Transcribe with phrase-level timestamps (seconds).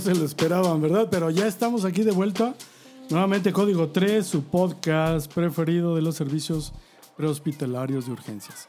[0.00, 1.08] No se lo esperaban, ¿verdad?
[1.10, 2.54] Pero ya estamos aquí de vuelta.
[3.10, 6.72] Nuevamente Código 3, su podcast preferido de los servicios
[7.18, 8.66] prehospitalarios de urgencias.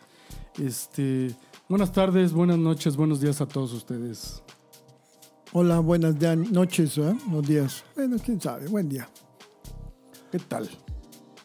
[0.59, 1.33] Este,
[1.69, 4.43] buenas tardes, buenas noches, buenos días a todos ustedes.
[5.53, 6.15] Hola, buenas
[6.51, 7.15] noches, ¿eh?
[7.27, 7.85] Buenos días.
[7.95, 9.07] Bueno, quién sabe, buen día.
[10.33, 10.69] ¿Qué tal?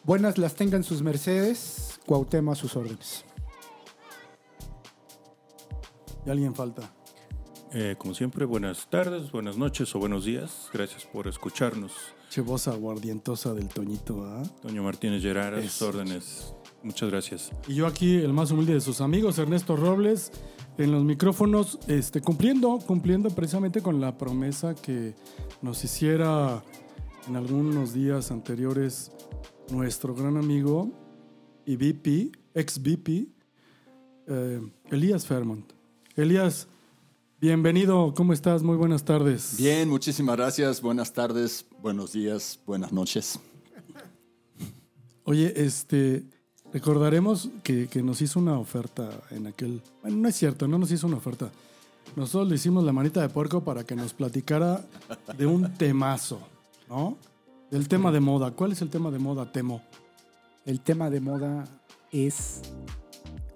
[0.03, 3.23] Buenas las tengan sus mercedes, Cuauhtémoc a sus órdenes.
[6.25, 6.96] ¿Y alguien falta?
[7.73, 10.69] Eh, como siempre, buenas tardes, buenas noches o buenos días.
[10.73, 11.91] Gracias por escucharnos.
[12.29, 14.43] Che voz aguardientosa del Toñito, ¿ah?
[14.63, 16.53] Doña Martínez Gerard, a sus órdenes.
[16.83, 17.51] Muchas gracias.
[17.67, 20.31] Y yo aquí, el más humilde de sus amigos, Ernesto Robles,
[20.77, 25.15] en los micrófonos, este, cumpliendo, cumpliendo precisamente con la promesa que
[25.61, 26.63] nos hiciera
[27.27, 29.11] en algunos días anteriores
[29.71, 30.89] nuestro gran amigo
[31.65, 33.27] y VP, ex VP,
[34.27, 35.73] eh, Elías Fairmont.
[36.15, 36.67] Elías,
[37.39, 38.63] bienvenido, ¿cómo estás?
[38.63, 39.55] Muy buenas tardes.
[39.57, 40.81] Bien, muchísimas gracias.
[40.81, 43.39] Buenas tardes, buenos días, buenas noches.
[45.23, 46.25] Oye, este,
[46.73, 49.81] recordaremos que, que nos hizo una oferta en aquel...
[50.01, 51.51] Bueno, no es cierto, no nos hizo una oferta.
[52.15, 54.85] Nosotros le hicimos la manita de puerco para que nos platicara
[55.37, 56.39] de un temazo,
[56.89, 57.17] ¿no?
[57.69, 58.51] Del tema de moda.
[58.51, 59.81] ¿Cuál es el tema de moda, Temo?
[60.65, 61.67] El tema de moda
[62.11, 62.61] es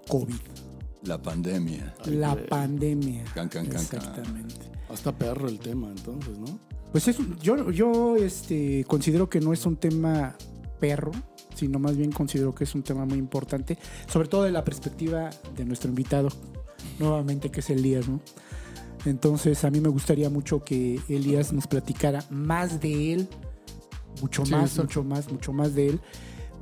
[0.08, 0.34] COVID,
[1.04, 1.94] La pandemia.
[2.06, 3.24] la pandemia.
[3.34, 3.98] Can, can, can, can.
[4.00, 4.54] Exactamente.
[4.88, 6.58] Hasta perro el tema, entonces, ¿no?
[6.92, 10.36] Pues es un- yo, yo este, considero que no es un tema
[10.78, 11.10] perro,
[11.54, 15.30] sino más bien considero que es un tema muy importante, sobre todo de la perspectiva
[15.56, 16.28] de nuestro invitado,
[16.98, 18.20] nuevamente que es Elías, ¿no?
[19.04, 23.28] Entonces a mí me gustaría mucho que Elías nos platicara más de él,
[24.20, 26.00] mucho Sí, más, mucho más, mucho más de él,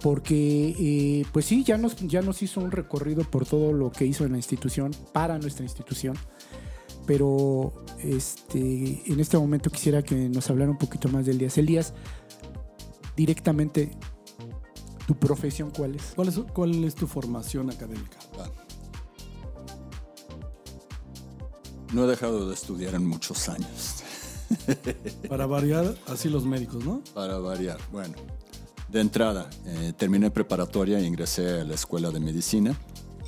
[0.02, 4.06] porque eh, pues sí, ya nos, ya nos hizo un recorrido por todo lo que
[4.06, 6.16] hizo en la institución, para nuestra institución
[7.10, 11.58] pero este, en este momento quisiera que nos hablara un poquito más de Elías.
[11.58, 11.92] Elías,
[13.16, 13.90] directamente,
[15.08, 16.12] ¿tu profesión cuál es?
[16.14, 18.16] ¿Cuál es, cuál es tu formación académica?
[18.38, 18.48] Va.
[21.92, 24.04] No he dejado de estudiar en muchos años,
[25.28, 27.02] Para variar, así los médicos, ¿no?
[27.12, 27.78] para variar.
[27.90, 28.14] Bueno,
[28.90, 32.76] de entrada, eh, terminé preparatoria e ingresé a la Escuela de Medicina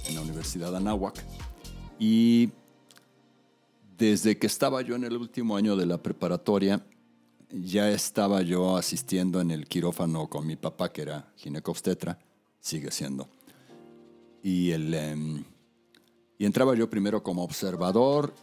[0.06, 1.24] en la Universidad de Anáhuac.
[2.00, 2.50] Y
[3.96, 6.84] desde que estaba yo en el último año de la preparatoria,
[7.48, 12.18] ya estaba yo asistiendo en el quirófano con mi papá, que era ginecobstetra,
[12.58, 13.28] sigue siendo.
[14.42, 15.44] Y, el, em,
[16.38, 18.34] y entraba yo primero como observador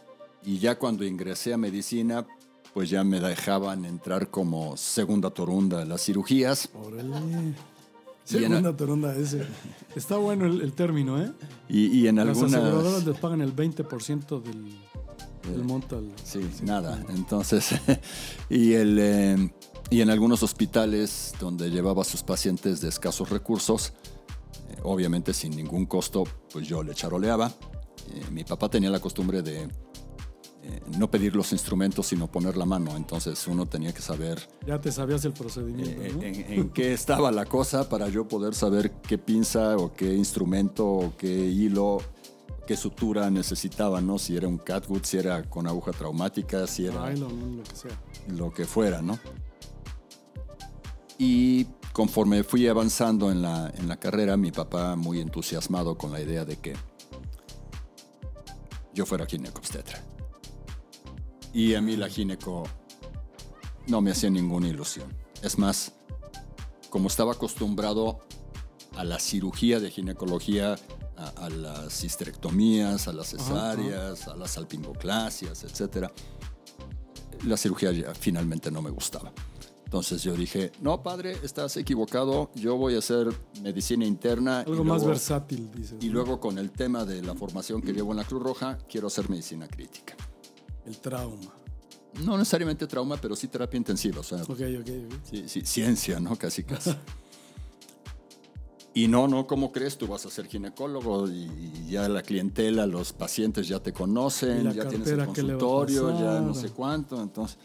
[0.42, 2.26] y ya cuando ingresé a medicina,
[2.74, 6.68] pues ya me dejaban entrar como segunda torunda a las cirugías.
[6.74, 7.54] Órale.
[8.24, 9.44] Segunda toronda ese.
[9.96, 11.32] Está bueno el, el término, ¿eh?
[11.68, 13.06] Y, y en Las aseguradoras algunas...
[13.06, 14.78] les pagan el 20% del,
[15.52, 15.98] del monto.
[15.98, 17.02] al- Sí, nada.
[17.08, 17.70] Entonces,
[18.48, 19.52] y, el, eh,
[19.90, 23.94] y en algunos hospitales donde llevaba a sus pacientes de escasos recursos,
[24.68, 26.22] eh, obviamente sin ningún costo,
[26.52, 27.48] pues yo le charoleaba.
[28.14, 29.68] Eh, mi papá tenía la costumbre de eh,
[30.98, 32.96] no pedir los instrumentos, sino poner la mano.
[32.96, 36.22] Entonces uno tenía que saber Ya te sabías el procedimiento, eh, ¿no?
[36.22, 40.86] en, en qué estaba la cosa para yo poder saber qué pinza o qué instrumento
[40.86, 41.98] o qué hilo,
[42.66, 44.18] qué sutura necesitaba, ¿no?
[44.18, 48.02] Si era un catgut, si era con aguja traumática, si era Nylon, lo que sea.
[48.28, 49.18] lo que fuera, ¿no?
[51.18, 56.20] Y conforme fui avanzando en la, en la carrera, mi papá muy entusiasmado con la
[56.20, 56.74] idea de que
[58.94, 60.00] yo fuera ginecobstetra.
[61.52, 62.64] Y a mí la gineco
[63.86, 65.12] no me hacía ninguna ilusión.
[65.42, 65.92] Es más,
[66.90, 68.20] como estaba acostumbrado
[68.96, 70.76] a la cirugía de ginecología,
[71.16, 76.10] a, a las histerectomías, a las cesáreas, a las salpingoclasias, etcétera,
[77.46, 79.32] la cirugía ya finalmente no me gustaba.
[79.84, 83.28] Entonces yo dije, no, padre, estás equivocado, yo voy a hacer
[83.60, 84.60] medicina interna.
[84.60, 85.96] Algo y más luego- versátil, dices.
[86.00, 89.08] Y luego con el tema de la formación que llevo en la Cruz Roja, quiero
[89.08, 90.14] hacer medicina crítica.
[90.90, 91.54] El trauma.
[92.24, 94.20] no necesariamente trauma, pero sí terapia intensiva.
[94.20, 94.58] O sea, Ok, ok.
[94.80, 95.14] ok.
[95.22, 96.36] Sí, sí, ciencia, ¿no?
[96.36, 96.90] Casi, casi.
[98.92, 99.96] Y no, no, ¿cómo crees?
[99.96, 104.88] Tú vas a ser ginecólogo y ya la clientela, los pacientes ya te conocen, ya
[104.88, 107.22] tienes el cartera, ¿qué le va a consultorio, ya no sé cuánto.
[107.22, 107.56] Entonces,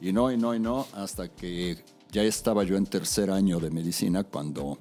[0.00, 3.70] y no, y no, y no, hasta que ya estaba yo en tercer año de
[3.70, 4.76] medicina cuando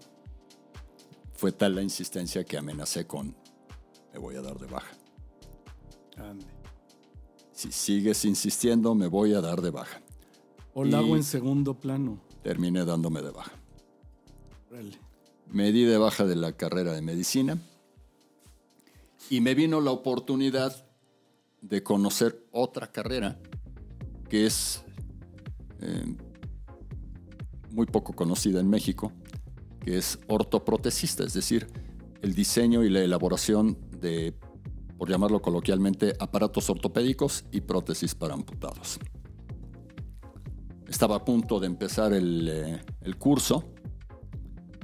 [1.34, 3.36] fue tal la insistencia que amenacé con,
[4.12, 4.92] me voy a dar de baja.
[6.18, 6.55] Ande.
[7.56, 10.02] Si sigues insistiendo, me voy a dar de baja.
[10.74, 12.20] O la hago en segundo plano.
[12.44, 13.54] Terminé dándome de baja.
[15.50, 17.58] Me di de baja de la carrera de medicina
[19.30, 20.86] y me vino la oportunidad
[21.62, 23.40] de conocer otra carrera
[24.30, 24.84] que es
[25.80, 26.16] eh,
[27.72, 29.14] muy poco conocida en México,
[29.80, 31.68] que es ortoprotesista, es decir,
[32.22, 34.34] el diseño y la elaboración de,
[34.98, 39.00] por llamarlo coloquialmente, aparatos ortopédicos y prótesis para amputados.
[40.88, 43.66] Estaba a punto de empezar el, eh, el curso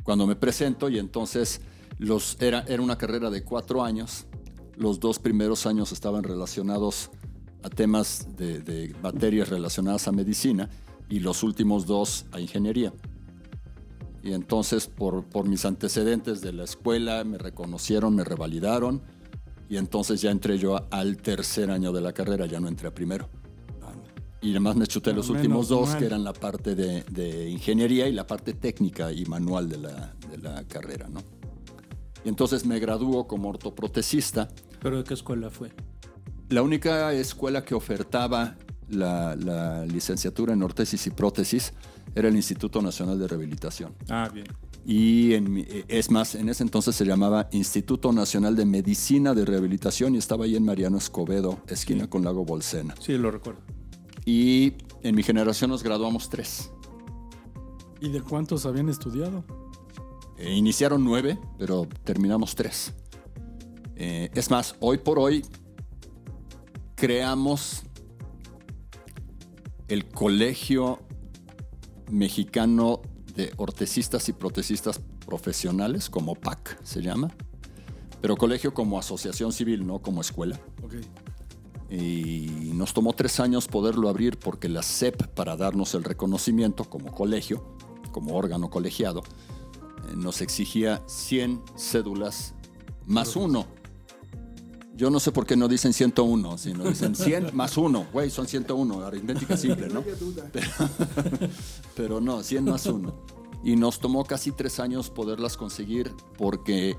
[0.03, 1.61] cuando me presento y entonces
[1.97, 4.25] los, era, era una carrera de cuatro años.
[4.75, 7.11] Los dos primeros años estaban relacionados
[7.63, 10.69] a temas de, de materias relacionadas a medicina
[11.09, 12.91] y los últimos dos a ingeniería.
[14.23, 19.01] Y entonces por, por mis antecedentes de la escuela me reconocieron, me revalidaron
[19.71, 22.93] y entonces ya entré yo al tercer año de la carrera, ya no entré a
[22.93, 23.29] primero.
[24.41, 25.97] Y además me chuté Pero los menos últimos dos, mal.
[25.99, 30.13] que eran la parte de, de ingeniería y la parte técnica y manual de la,
[30.29, 31.21] de la carrera, ¿no?
[32.25, 34.49] Y entonces me graduó como ortoprotesista.
[34.81, 35.71] ¿Pero de qué escuela fue?
[36.49, 38.57] La única escuela que ofertaba
[38.89, 41.71] la, la licenciatura en ortesis y prótesis
[42.13, 43.93] era el Instituto Nacional de Rehabilitación.
[44.09, 44.47] Ah, bien.
[44.85, 49.45] Y en mi- es más, en ese entonces se llamaba Instituto Nacional de Medicina de
[49.45, 52.95] Rehabilitación y estaba ahí en Mariano Escobedo, esquina con Lago Bolsena.
[52.99, 53.61] Sí, lo recuerdo.
[54.25, 54.73] Y
[55.03, 56.71] en mi generación nos graduamos tres.
[57.99, 59.43] ¿Y de cuántos habían estudiado?
[60.37, 62.93] Eh, iniciaron nueve, pero terminamos tres.
[63.95, 65.45] Eh, es más, hoy por hoy
[66.95, 67.83] creamos
[69.87, 70.99] el Colegio
[72.09, 73.01] Mexicano
[73.35, 77.29] de Ortesistas y Protesistas Profesionales, como PAC se llama,
[78.21, 80.59] pero colegio como asociación civil, no como escuela.
[81.89, 87.11] Y nos tomó tres años poderlo abrir porque la SEP, para darnos el reconocimiento como
[87.11, 87.75] colegio,
[88.11, 89.23] como órgano colegiado,
[90.09, 92.53] eh, nos exigía 100 cédulas
[93.05, 93.65] más uno.
[95.01, 98.05] Yo no sé por qué no dicen 101, sino dicen 100 más uno.
[98.13, 100.03] Güey, son 101, aritmética simple, ¿no?
[100.53, 100.67] Pero,
[101.95, 103.15] pero no, 100 más uno.
[103.63, 106.95] Y nos tomó casi tres años poderlas conseguir porque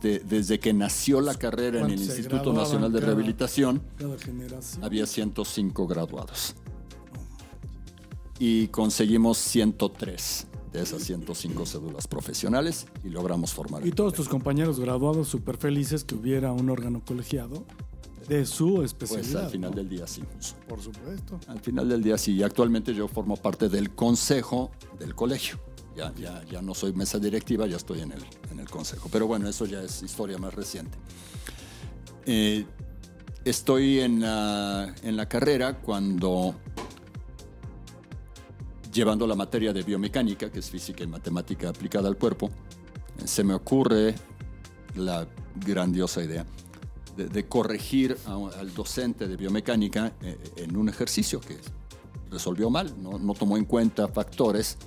[0.00, 3.82] de- desde que nació la carrera en el ¿Cuántos se Instituto Nacional de cada- Rehabilitación,
[3.98, 4.16] Cada
[4.86, 6.54] había 105 graduados.
[8.38, 13.86] Y conseguimos 103 de esas 105 cédulas profesionales y logramos formar.
[13.86, 17.64] Y todos tus compañeros graduados súper felices que hubiera un órgano colegiado
[18.28, 19.32] de su especialidad.
[19.32, 19.76] Pues al final ¿no?
[19.76, 20.22] del día sí.
[20.68, 21.38] Por supuesto.
[21.48, 22.32] Al final del día sí.
[22.32, 25.58] Y actualmente yo formo parte del consejo del colegio.
[25.96, 29.10] Ya, ya, ya no soy mesa directiva, ya estoy en el, en el consejo.
[29.12, 30.96] Pero bueno, eso ya es historia más reciente.
[32.24, 32.64] Eh,
[33.44, 36.54] estoy en la, en la carrera cuando
[38.92, 42.50] llevando la materia de biomecánica, que es física y matemática aplicada al cuerpo,
[43.18, 44.14] eh, se me ocurre
[44.96, 45.26] la
[45.56, 46.44] grandiosa idea
[47.16, 51.56] de, corregir a- al docente de biomecánica eh, en un ejercicio que
[52.30, 54.78] resolvió mal, no, no tomó en cuenta factores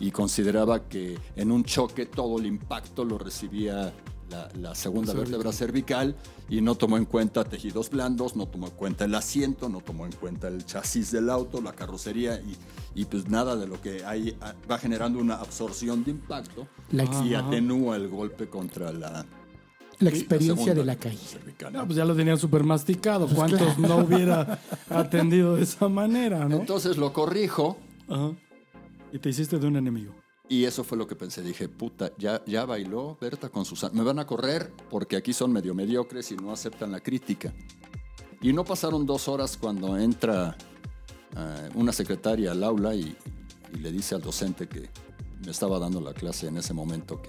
[0.00, 3.92] y consideraba que en un choque todo el impacto lo recibía
[4.30, 6.14] la, la segunda vértebra cervical
[6.48, 10.06] y no tomó en cuenta tejidos blandos, no tomó en cuenta el asiento, no tomó
[10.06, 12.56] en cuenta el chasis del auto, la carrocería y,
[13.00, 17.04] y pues nada de lo que hay ah, va generando una absorción de impacto La
[17.24, 19.24] y atenúa el golpe contra la,
[20.00, 21.18] La experiencia segunda de la calle.
[21.18, 21.72] cervical.
[21.72, 23.26] No, pues ya lo tenía súper masticado.
[23.28, 24.58] ¿Cuántos no hubiera
[24.90, 26.56] atendido de esa manera, no?
[26.56, 28.32] Entonces lo corrijo Ajá.
[29.12, 30.14] Y te hiciste de un enemigo.
[30.48, 31.42] Y eso fue lo que pensé.
[31.42, 33.92] Dije, puta, ya, ya bailó Berta con Susana.
[33.94, 37.52] Me van a correr porque aquí son medio mediocres y no aceptan la crítica.
[38.40, 40.56] Y no pasaron dos horas cuando entra
[41.36, 43.16] eh, una secretaria al aula y,
[43.80, 44.88] le dice al docente que
[45.44, 47.28] me estaba dando la clase en ese momento que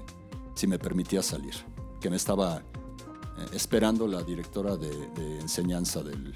[0.56, 1.54] si me permitía salir,
[2.00, 2.62] que me estaba eh,
[3.52, 4.90] esperando la directora de,
[5.42, 6.34] enseñanza del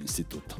[0.00, 0.56] instituto.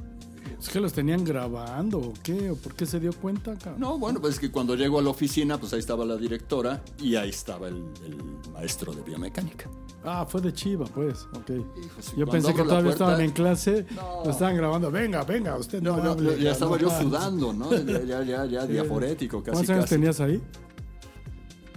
[0.60, 3.80] Es que los tenían grabando o qué, o por qué se dio cuenta, cabrón.
[3.80, 6.82] No, bueno, pues es que cuando llego a la oficina, pues ahí estaba la directora
[7.00, 8.16] y ahí estaba el, el
[8.52, 9.70] maestro de biomecánica.
[10.04, 11.26] Ah, fue de Chiva, pues.
[11.34, 11.50] Ok.
[11.50, 14.22] Hijos, y Yo pensé que todavía puerta- estaban en clase, No.
[14.24, 14.90] lo estaban grabando.
[14.90, 17.72] Venga, venga, usted no, No, no, hable, ya estaba yo sudando, ¿no?
[17.72, 19.94] Ya, ya, ya, ya diaforético, casi, ¿Cuántos años casi.
[19.94, 20.42] tenías ahí?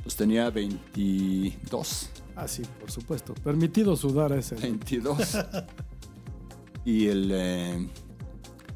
[0.04, 2.10] Pues tenía 22.
[2.36, 3.34] Ah, sí, por supuesto.
[3.36, 4.56] Permitido sudar a ese.
[4.56, 5.38] 22.
[6.86, 7.90] y el eh,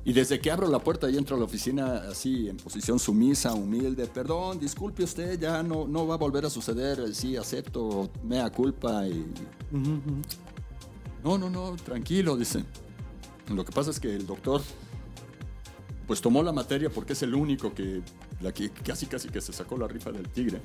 [0.08, 3.54] y desde que abro la puerta y entro a la oficina así en posición sumisa,
[3.56, 8.52] humilde, perdón, disculpe usted, ya no, no va a volver a suceder, sí, acepto, mea
[8.52, 9.26] culpa y
[11.24, 12.64] no, no, no, tranquilo, dice.
[13.50, 14.62] Lo que pasa es que el doctor
[16.06, 18.04] pues tomó la materia porque es el único que,
[18.42, 20.62] la que casi casi que se sacó la rifa del tigre.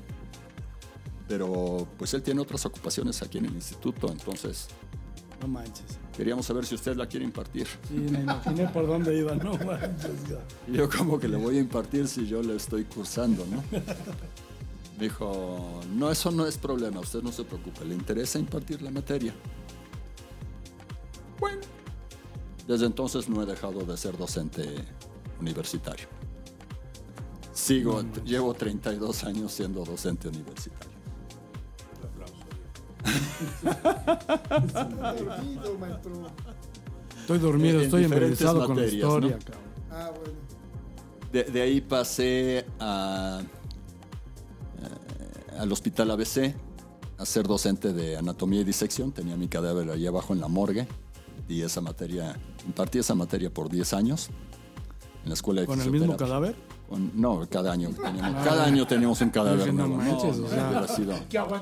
[1.27, 4.67] Pero pues él tiene otras ocupaciones aquí en el instituto, entonces
[5.41, 5.97] No manches.
[6.15, 7.67] queríamos saber si usted la quiere impartir.
[7.87, 9.33] Sí, me imaginé por dónde iba.
[9.35, 10.11] No manches.
[10.71, 13.63] yo como que le voy a impartir si yo le estoy cursando, ¿no?
[14.97, 18.91] Me dijo, no, eso no es problema, usted no se preocupe, le interesa impartir la
[18.91, 19.33] materia.
[21.39, 21.61] Bueno,
[22.67, 24.63] desde entonces no he dejado de ser docente
[25.39, 26.05] universitario.
[27.51, 30.90] Sigo, llevo 32 años siendo docente universitario.
[37.21, 39.45] Estoy dormido, En estoy diferentes embelesado con la historia, ¿no?
[39.45, 39.61] cabrón.
[39.91, 40.33] Ah, bueno.
[41.31, 43.41] De, de ahí pasé a,
[44.81, 46.53] eh, al hospital ABC
[47.17, 49.11] a ser docente de anatomía y disección.
[49.11, 50.87] Tenía mi cadáver ahí abajo en la morgue.
[51.47, 54.29] Y esa materia, impartí esa materia por 10 años
[55.23, 56.55] en la escuela de ¿Con el mismo cadáver?
[56.97, 59.95] No, cada año teníamos, cada año teníamos un cadáver no nuevo.
[60.03, 61.13] manches, no, o sea, hubiera sido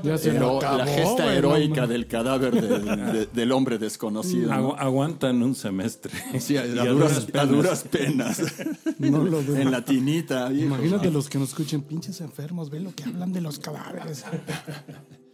[0.04, 4.52] Ya se hero- lo acabó, la gesta heroica del cadáver del- de- del hombre desconocido.
[4.52, 6.12] Agu- aguantan un semestre.
[6.40, 8.42] Sí, a, duras, a duras penas.
[8.98, 10.52] No lo en la tinita.
[10.52, 10.66] hijo.
[10.66, 14.26] Imagínate los que nos escuchen, pinches enfermos, ven lo que hablan de los cadáveres.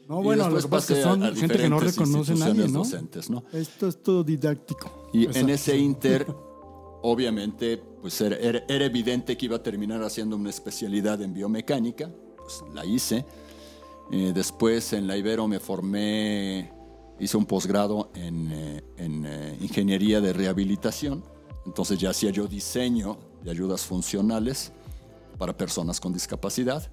[0.08, 1.80] No, bueno, lo después que pasa es que pasé a- son a gente que no
[1.80, 2.80] reconoce a nadie, ¿no?
[2.80, 3.44] docentes, ¿no?
[3.52, 5.10] Esto es todo didáctico.
[5.14, 6.28] Y Exacto, en ese inter,
[7.06, 12.84] obviamente, pues era, evidente que iba a terminar haciendo una especialidad en biomecánica, pues la
[12.84, 13.26] hice.
[14.12, 16.72] Eh, después en la Ibero me formé,
[17.20, 21.24] hice un posgrado en, eh, en, eh, ingeniería de rehabilitación.
[21.66, 24.72] Entonces ya hacía yo diseño de ayudas funcionales
[25.38, 26.92] para personas con discapacidad.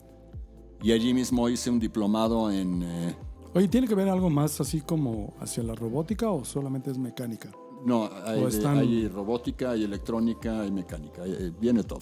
[0.83, 3.15] Y allí mismo hice un diplomado en...
[3.55, 7.51] Oye, ¿tiene que ver algo más así como hacia la robótica o solamente es mecánica?
[7.85, 12.01] No, hay, están- robótica, hay electrónica, hay mecánica, eh, viene todo.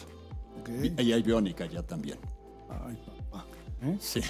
[0.99, 2.18] Y hay biónica ya también.
[2.68, 2.96] Ay,
[3.30, 3.46] papá.
[3.82, 3.96] ¿Eh?
[3.99, 4.20] Sí.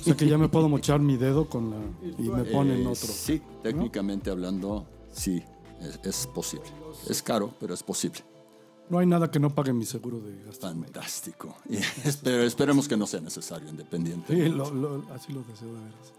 [0.00, 1.76] O sea que ya me puedo mochar mi dedo con la
[2.18, 3.08] y me ponen Eh, otro.
[3.08, 5.42] Sí, técnicamente hablando, sí,
[5.80, 6.66] es, es posible.
[7.08, 8.18] Es caro, pero es posible.
[8.90, 10.70] No hay nada que no pague mi seguro de gastos.
[10.72, 11.56] Fantástico.
[11.70, 14.34] Y espero- esperemos que no sea necesario, independiente.
[14.34, 16.12] Sí, lo- lo- así lo deseo de veras.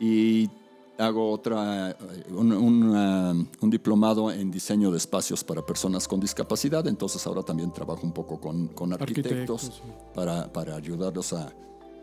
[0.00, 0.50] Y
[0.98, 1.96] hago otra, eh,
[2.30, 6.86] un, un, un diplomado en diseño de espacios para personas con discapacidad.
[6.88, 9.92] Entonces ahora también trabajo un poco con, con arquitectos, Arquitectos, sí.
[10.14, 11.52] para, para ayudarlos a,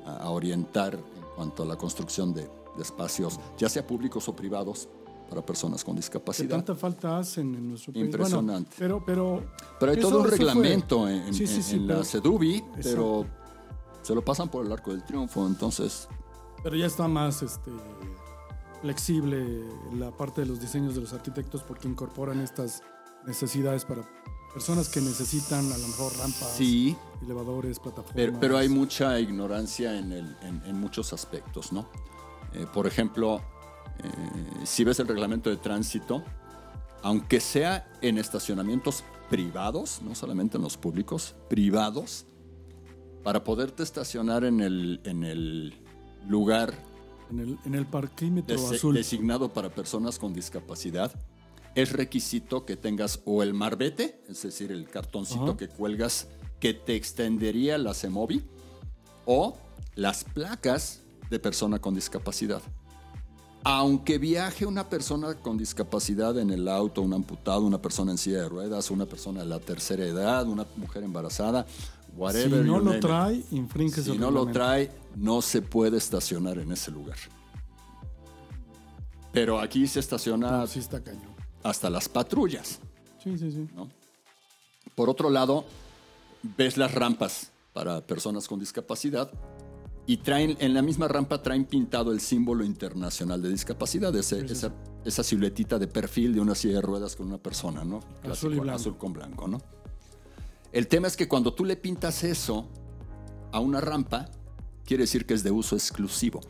[0.06, 1.02] a- orientar en
[1.36, 4.88] cuanto a la construcción de, de espacios, ya sea públicos o privados,
[5.30, 6.50] para personas con ¿Qué discapacidad.
[6.52, 8.06] tanta falta hacen en nuestro país?
[8.06, 8.76] Impresionante.
[8.78, 11.76] Bueno, pero, pero, Pero hay eso- todo un fue- reglamento en, Sí, sí, en- sí,
[11.78, 13.26] en pero- la CEDUBI, pero
[14.04, 15.46] se lo pasan por el arco del triunfo.
[15.48, 16.08] Entonces,
[16.64, 17.72] Pero ya está más este,
[18.90, 19.64] flexible
[19.98, 22.84] la parte de los diseños de los arquitectos porque incorporan estas
[23.26, 24.04] necesidades para
[24.54, 28.16] personas que necesitan a lo mejor rampas, sí, elevadores, plataformas.
[28.16, 31.90] pero, pero hay mucha ignorancia en, el- en- en muchos aspectos, ¿no?
[32.54, 33.42] Eh, por ejemplo,
[34.04, 36.24] eh, si ves el reglamento de tránsito,
[37.02, 42.28] aunque sea en estacionamientos privados, no solamente en los públicos, privados,
[43.24, 45.74] para poderte estacionar en el, en el
[46.28, 46.76] lugar
[47.32, 48.96] En el, en el parquímetro azul.
[48.96, 51.12] designado para personas con discapacidad,
[51.76, 55.58] es requisito que tengas o el marbete, es decir, el cartoncito Ajá.
[55.58, 56.28] que cuelgas
[56.60, 58.44] que te extendería la CEMOVI,
[59.26, 59.58] o
[59.96, 62.62] las placas de persona con discapacidad.
[63.64, 68.44] Aunque viaje una persona con discapacidad en el auto, un amputado, una persona en silla
[68.44, 71.66] de ruedas, una persona de la tercera edad, una mujer embarazada,
[72.34, 76.92] si no lo trae, infringe Si no lo trae, no se puede estacionar en ese
[76.92, 77.18] lugar.
[79.32, 81.36] Pero aquí se estaciona No, sí está cañón.
[81.64, 82.80] hasta las patrullas.
[83.24, 83.68] Sí, sí, sí.
[83.76, 83.90] ¿no?
[84.96, 85.66] Por otro lado,
[86.58, 89.30] ves las rampas para personas con discapacidad
[90.08, 94.72] y traen en la misma rampa traen pintado el símbolo internacional de discapacidad, ese, ese
[95.04, 97.98] esa siluetita de perfil de una silla de ruedas con una persona, ¿no?
[97.98, 98.76] Azul y Clásico, blanco.
[98.76, 99.62] azul con blanco, ¿no?
[100.76, 102.68] El tema es que cuando tú le pintas eso
[103.54, 104.30] a una rampa,
[104.84, 106.42] quiere decir que es de uso exclusivo.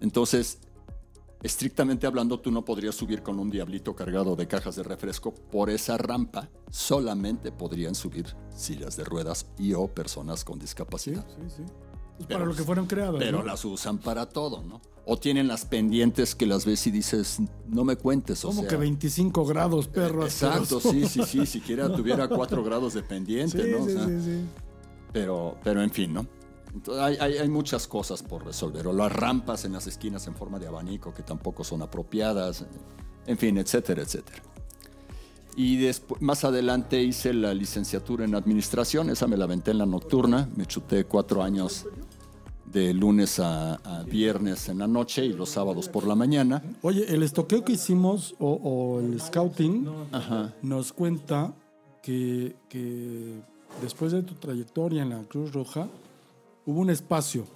[0.00, 0.60] Entonces,
[1.42, 5.68] estrictamente hablando, tú no podrías subir con un diablito cargado de cajas de refresco por
[5.68, 6.48] esa rampa.
[6.70, 11.26] Solamente podrían subir sillas de ruedas y o personas con discapacidad.
[11.28, 11.62] sí, sí.
[12.18, 13.16] Es Pero- para lo que fueron creadas.
[13.18, 13.44] Pero ¿no?
[13.44, 14.80] las usan para todo, ¿no?
[15.08, 18.68] O tienen las pendientes que las ves y dices, no me cuentes, o Como sea,
[18.70, 20.24] que 25 grados, perro.
[20.24, 20.90] Exacto, asqueroso.
[20.90, 23.82] sí, sí, sí, siquiera tuviera 4 grados de pendiente, Sí, ¿no?
[23.84, 24.40] O sí, sea, sí, sí.
[25.12, 26.26] Pero, pero en fin, ¿no?
[26.74, 28.86] Entonces, hay, hay- hay muchas cosas por resolver.
[28.88, 32.64] O las rampas en las esquinas en forma de abanico que tampoco son apropiadas.
[33.26, 34.42] En fin, etcétera, etcétera.
[35.56, 39.08] Y después, más adelante hice la licenciatura en administración.
[39.08, 40.50] Esa me la aventé en la nocturna.
[40.56, 41.86] Me chuté cuatro años
[42.76, 46.62] de lunes a, a viernes en la noche y los sábados por la mañana.
[46.82, 49.88] Oye, el estoqueo que hicimos o, o el scouting
[50.60, 51.54] nos cuenta
[52.02, 53.40] que, que
[53.80, 55.88] después de tu trayectoria en la Cruz Roja
[56.66, 57.46] hubo un espacio,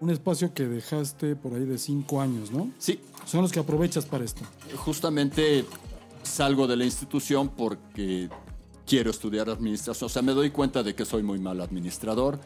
[0.00, 2.70] un espacio que dejaste por ahí de cinco años, ¿no?
[2.78, 4.42] Sí, Son los que aprovechas para esto.
[4.78, 5.66] justamente
[6.22, 8.30] salgo de la institución porque
[8.86, 10.06] quiero estudiar administración.
[10.06, 12.38] O sea, me doy cuenta de que soy muy mal administrador.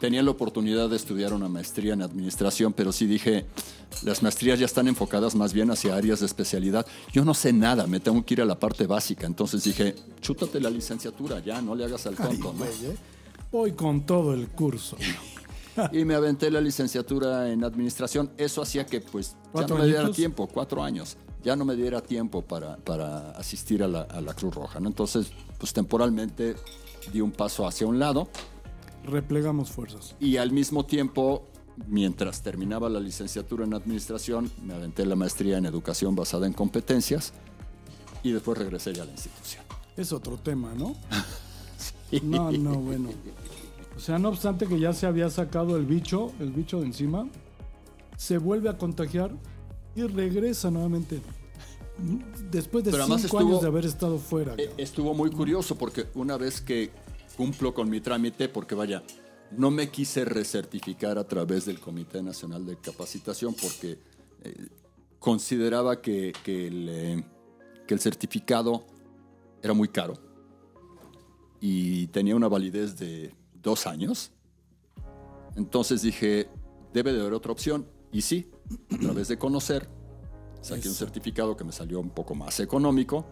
[0.00, 3.46] Tenía la oportunidad de estudiar una maestría en administración, pero sí dije,
[4.04, 6.86] las maestrías ya están enfocadas más bien hacia áreas de especialidad.
[7.12, 9.26] Yo no sé nada, me tengo que ir a la parte básica.
[9.26, 12.54] Entonces dije, chútate la licenciatura ya, no le hagas al tonto.
[12.56, 12.64] ¿no?
[13.50, 14.96] Voy con todo el curso.
[15.92, 18.32] Y me aventé la licenciatura en administración.
[18.36, 21.16] Eso hacía que pues ya ¿Cuatro no me diera tiempo, cuatro años.
[21.44, 24.80] Ya no me diera tiempo para, para asistir a la, a la Cruz Roja.
[24.80, 24.88] ¿no?
[24.88, 26.56] Entonces, pues temporalmente
[27.12, 28.28] di un paso hacia un lado
[29.10, 30.14] Replegamos fuerzas.
[30.20, 31.44] y al mismo tiempo,
[31.86, 37.32] mientras terminaba la licenciatura en administración, me aventé la maestría en educación basada en competencias
[38.22, 39.62] y después regresé ya a la institución.
[39.96, 40.94] Es otro tema, ¿no?
[42.22, 43.10] No, no, bueno.
[43.94, 47.28] O sea, no obstante que ya se había sacado el bicho, el bicho de encima,
[48.16, 49.30] se vuelve a contagiar
[49.94, 51.20] y regresa nuevamente.
[52.50, 54.52] Después de Pero cinco estuvo- años de haber estado fuera.
[54.56, 54.70] Cabrón.
[54.78, 56.90] Estuvo muy curioso porque una vez que
[57.38, 59.04] cumplo con mi trámite, porque vaya,
[59.52, 63.96] no me quise recertificar a través del Comité Nacional de Capacitación porque
[64.42, 64.66] eh,
[65.20, 67.24] consideraba que, que el, eh,
[67.86, 68.84] que el certificado
[69.62, 70.14] era muy caro
[71.60, 74.32] y tenía una validez de dos años.
[75.54, 76.48] Entonces dije,
[76.92, 77.86] debe de haber otra opción.
[78.10, 78.50] Y sí,
[78.92, 79.88] a través de conocer,
[80.60, 83.26] saqué un certificado que me salió un poco más económico,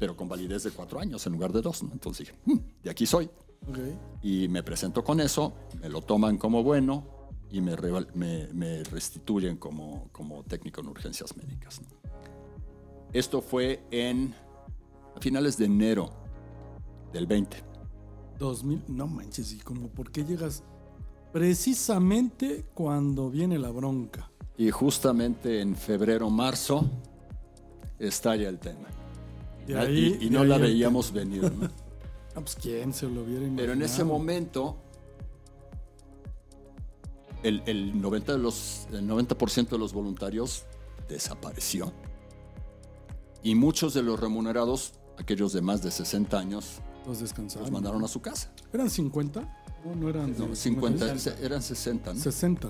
[0.00, 1.82] pero con validez de cuatro años en lugar de dos.
[1.84, 1.92] ¿no?
[1.92, 3.26] Entonces dije, "Hmm, de aquí soy.
[3.68, 3.78] Ok.
[4.22, 7.04] Y me presento con eso, me lo toman como bueno
[7.50, 7.76] y me,
[8.14, 11.82] me, me restituyen como, como técnico en urgencias médicas.
[11.82, 11.88] ¿no?
[13.12, 14.34] Esto fue en
[15.14, 16.08] a finales de enero
[17.12, 17.58] del 20.
[18.38, 20.62] 2000, no manches, y como por qué llegas
[21.30, 24.30] precisamente cuando viene la bronca.
[24.56, 26.88] Y justamente en febrero, marzo,
[27.98, 28.88] estalla el tema.
[29.74, 31.42] De Y- ahí- y, y de no ahí la el veíamos venir.
[31.52, 31.68] ¿no?
[32.36, 34.76] Ah, pues quién se lo hubiera Pero en ese momento,
[37.42, 39.34] el, el 90%, de los, el 90
[39.70, 40.64] de los voluntarios
[41.08, 41.92] desapareció.
[43.42, 47.64] Y muchos de los remunerados, aquellos de más de 60 años, Los descansaron.
[47.64, 48.52] los mandaron a su casa.
[48.72, 49.40] ¿Eran 50?
[49.84, 50.38] No, no eran.
[50.38, 51.44] No, de- 50, 60.
[51.44, 52.14] eran 60.
[52.14, 52.20] ¿no?
[52.20, 52.68] 60.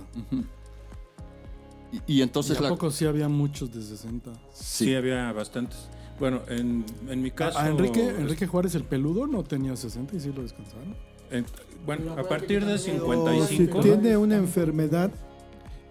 [2.06, 4.32] Y, y entonces ¿Y a la, poco sí había muchos de 60?
[4.54, 5.88] Sí, sí, había bastantes.
[6.20, 7.58] Bueno, en, en mi caso...
[7.58, 10.94] A, a Enrique, Enrique Juárez el peludo no tenía 60 y sí lo descansaron.
[11.30, 11.46] en-
[11.86, 13.80] bueno, a partir de O si 55...
[13.80, 15.10] tiene una enfermedad,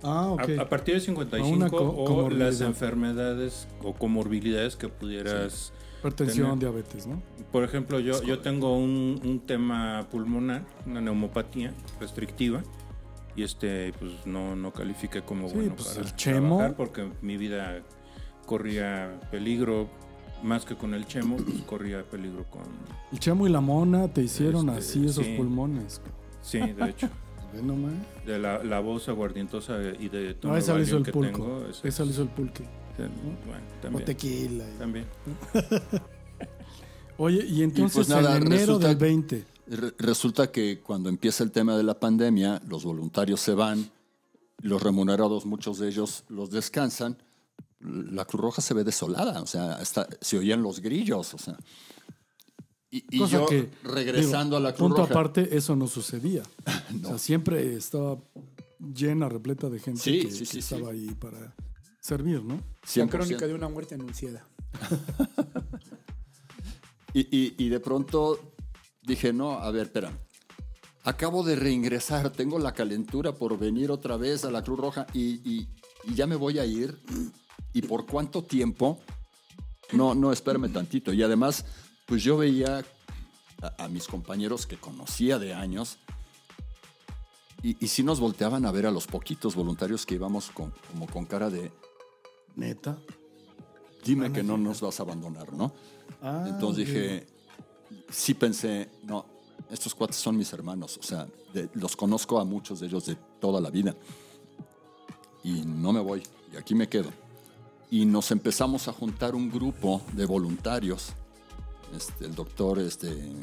[0.01, 0.49] Ah, ok.
[0.59, 5.73] A, a partir de 55 una co- o las enfermedades o comorbilidades que pudieras...
[5.99, 7.21] Hipertensión, tener- diabetes, ¿no?
[7.51, 12.63] Por ejemplo, yo, yo tengo un, un tema pulmonar, una neumopatía restrictiva,
[13.35, 16.55] y este pues no, no califiqué como Sí, bueno pues, para el chemo.
[16.57, 17.81] trabajar porque mi vida
[18.45, 19.89] corría peligro,
[20.43, 22.61] más que con el chemo, pues corría peligro con...
[23.11, 25.35] El chemo y la mona te hicieron Este, así esos sí.
[25.37, 26.01] pulmones.
[26.41, 27.09] Sí, de hecho,
[27.53, 27.93] Ve nomás.
[28.25, 31.31] de la, la voz aguardientosa y de No, esa le hizo Valium el que pulco.
[31.43, 32.63] tengo, esa- Esa le hizo el pulque.
[32.97, 33.11] Bueno,
[33.77, 34.65] O también, tequila.
[34.77, 35.05] también.
[37.17, 39.45] Oye, y entonces pues nada, en enero resulta- del 20.
[39.67, 43.89] Re- Resulta que cuando empieza el tema de la pandemia, los voluntarios se van,
[44.61, 47.17] los remunerados, muchos de ellos los descansan.
[47.81, 51.57] La Cruz Roja se ve desolada, o sea, hasta se oían los grillos, o sea.
[52.91, 55.87] Y, y Cosa yo, que, regresando digo, a la Cruz Punto Roja, aparte, eso no
[55.87, 56.43] sucedía.
[57.03, 58.17] O sea, siempre estaba
[58.79, 60.59] llena, repleta de gente Sí, que, sí, que sí, sí.
[60.59, 61.55] estaba ahí para
[62.01, 62.55] servir, ¿no?
[62.55, 63.09] La 100%.
[63.09, 64.45] crónica de una muerte anunciada.
[67.13, 68.53] Y, y- y de pronto
[69.01, 70.11] dije, no, a ver, espera.
[71.03, 75.41] Acabo de reingresar, tengo la calentura por venir otra vez a la Cruz Roja y,
[75.49, 75.67] y-
[76.05, 76.99] y ya me voy a ir.
[77.73, 78.99] ¿Y por cuánto tiempo?
[79.91, 81.13] No, no, espérame tantito.
[81.13, 81.65] Y además,
[82.05, 82.83] pues yo veía
[83.61, 85.97] a, a mis compañeros que conocía de años
[87.61, 91.07] y, y sí nos volteaban a ver a los poquitos voluntarios que íbamos con, como
[91.07, 91.71] con cara de,
[92.55, 92.97] Neta.
[94.05, 95.73] dime que no nos vas a abandonar, ¿no?
[96.21, 97.27] Ah, Entonces dije,
[98.09, 99.25] sí pensé, no,
[99.69, 103.15] estos cuates son mis hermanos, o sea, de- los conozco a muchos de ellos de
[103.39, 103.95] toda la vida.
[105.43, 107.11] Y no me voy, y aquí me quedo.
[107.91, 111.13] Y nos empezamos a juntar un grupo de voluntarios.
[111.95, 113.33] Este, el doctor, este,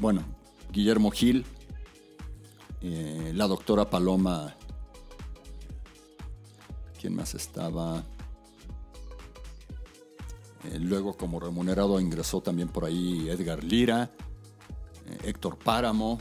[0.00, 0.22] bueno,
[0.70, 1.46] Guillermo Gil,
[2.82, 4.54] eh, la doctora Paloma,
[7.00, 8.04] ¿quién más estaba?
[10.64, 14.10] Eh, luego, como remunerado, ingresó también por ahí Edgar Lira,
[15.06, 16.18] eh, Héctor Páramo.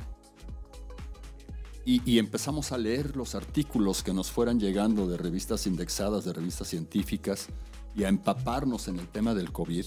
[1.89, 6.33] Y, y empezamos a leer los artículos que nos fueran llegando de revistas indexadas, de
[6.33, 7.47] revistas científicas,
[7.95, 9.85] y a empaparnos en el tema del COVID.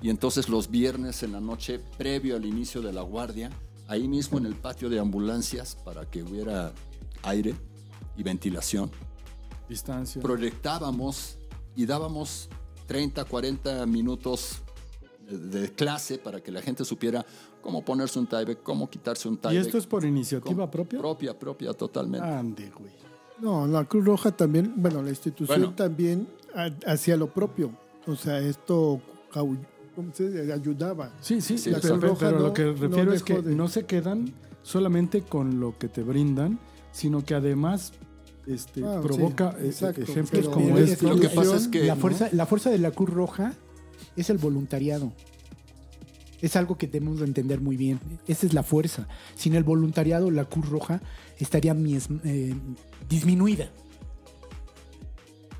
[0.00, 3.50] Y entonces los viernes en la noche, previo al inicio de la guardia,
[3.88, 6.72] ahí mismo en el patio de ambulancias, para que hubiera
[7.24, 7.56] aire
[8.16, 8.92] y ventilación,
[9.68, 10.22] Distancia.
[10.22, 11.38] proyectábamos
[11.74, 12.50] y dábamos
[12.86, 14.58] 30, 40 minutos
[15.28, 17.26] de, de clase para que la gente supiera
[17.62, 19.58] cómo ponerse un Tyvek, cómo quitarse un ¿Y Tyvek.
[19.60, 20.98] esto es por iniciativa propia?
[20.98, 22.26] Propia, propia, totalmente.
[22.26, 22.92] Ande, güey.
[23.40, 25.74] No, la Cruz Roja también, bueno, la institución Bueno.
[25.74, 27.70] también ha- hacía lo propio.
[28.06, 29.00] O sea, esto
[30.52, 31.10] ayudaba.
[31.20, 32.00] Sí, sí, Sí, pero, exacto.
[32.00, 35.60] pero- pero no- lo que no refiero es que de- no se quedan solamente con
[35.60, 36.58] lo que te brindan,
[36.92, 37.92] sino que además
[38.44, 40.00] este, Ah, provoca sí, eh, exacto.
[40.02, 41.08] ejemplos como es esto.
[41.08, 43.52] Lo que pasa es que la, fuerza, la fuerza de la Cruz Roja
[44.16, 45.12] es el voluntariado.
[46.42, 47.98] Es algo que debemos de entender muy bien.
[48.26, 49.08] Esa es la fuerza.
[49.36, 51.00] Sin el voluntariado, la Cruz Roja
[51.38, 51.74] estaría
[52.24, 52.54] eh,
[53.08, 53.70] disminuida.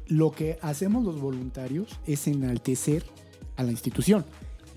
[0.09, 3.05] Lo que hacemos los voluntarios es enaltecer
[3.57, 4.25] a la institución.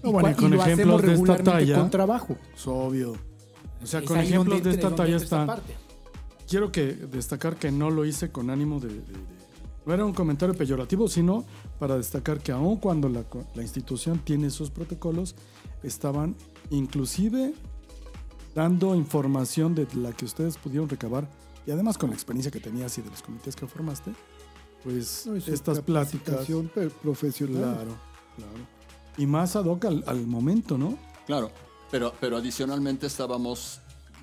[0.04, 1.80] No, bueno, y con lo ejemplos hacemos de esta talla.
[1.80, 2.38] con trabajo.
[2.56, 3.16] Es obvio.
[3.82, 5.60] O sea, Es con ejemplos de esta talla está.
[6.48, 9.36] Quiero que destacar que no lo hice con ánimo de, de- de-
[9.88, 11.44] No era un comentario peyorativo, sino
[11.80, 13.24] para destacar que aun cuando la,
[13.56, 15.36] la institución tiene sus protocolos,
[15.86, 16.36] estaban
[16.70, 17.54] inclusive
[18.54, 21.30] dando información de la que ustedes pudieron recabar
[21.68, 24.14] y además con la experiencia que tenías y de los comités que formaste,
[24.84, 26.48] pues No, estas pláticas...
[27.02, 27.62] profesional.
[27.76, 27.96] Claro,
[28.36, 28.68] claro.
[29.18, 30.98] Y más ad hoc al, al momento, ¿no?
[31.26, 31.50] Claro,
[31.90, 33.82] pero, pero adicionalmente estábamos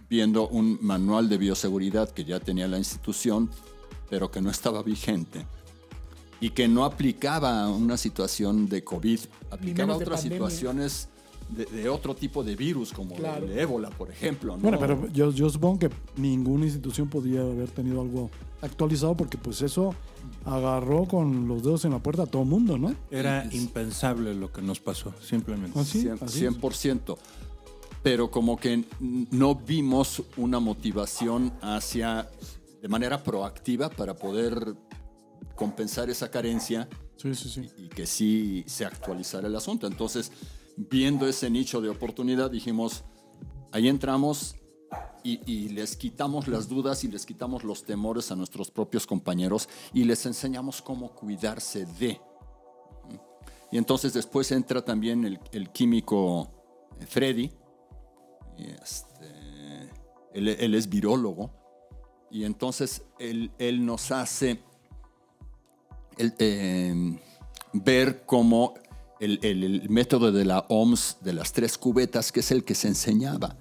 [0.09, 3.51] viendo un manual de bioseguridad que ya tenía la institución,
[4.09, 5.46] pero que no estaba vigente
[6.40, 9.20] y que no aplicaba a una situación de COVID,
[9.51, 10.37] aplicaba a otras pandemia.
[10.37, 11.09] situaciones
[11.54, 13.46] de, de otro tipo de virus, como Claro.
[13.46, 14.56] el ébola, por ejemplo.
[14.56, 14.62] ¿no?
[14.62, 19.60] Bueno, pero yo, yo supongo que ninguna institución podía haber tenido algo actualizado porque pues
[19.62, 19.94] eso
[20.44, 22.94] agarró con los dedos en la puerta a todo mundo, ¿no?
[23.10, 25.78] Era Es- impensable lo que nos pasó, simplemente.
[25.78, 26.52] Así, Cien- así es.
[26.54, 27.18] 100%.
[28.02, 32.28] Pero como que no vimos una motivación hacia,
[32.80, 34.74] de manera proactiva para poder
[35.54, 37.68] compensar esa carencia Sí, sí, sí.
[37.78, 39.86] y que sí se actualizara el asunto.
[39.86, 40.32] Entonces,
[40.76, 43.04] viendo ese nicho de oportunidad, dijimos,
[43.72, 44.56] ahí entramos
[45.24, 50.04] y, les quitamos las dudas y les quitamos los temores a nuestros propios compañeros y
[50.04, 52.20] les enseñamos cómo cuidarse de.
[53.70, 56.50] Y entonces después entra también el, químico
[57.00, 57.50] eh, Freddy,
[58.58, 59.90] este,
[60.35, 61.50] él, es virólogo,
[62.30, 64.61] y entonces él, él nos hace
[66.18, 67.18] eh,
[67.72, 68.74] ver cómo
[69.22, 73.56] el, método de la OMS de las tres cubetas, que es el que se enseñaba,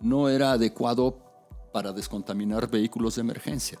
[0.00, 1.18] no era adecuado
[1.72, 3.78] para descontaminar vehículos de emergencia.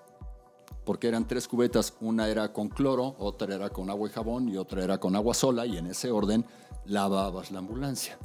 [0.84, 4.56] Porque eran tres cubetas, una era con cloro, otra era con agua y jabón y
[4.56, 6.46] otra era con agua sola, y en ese orden
[6.86, 8.16] lavabas la ambulancia.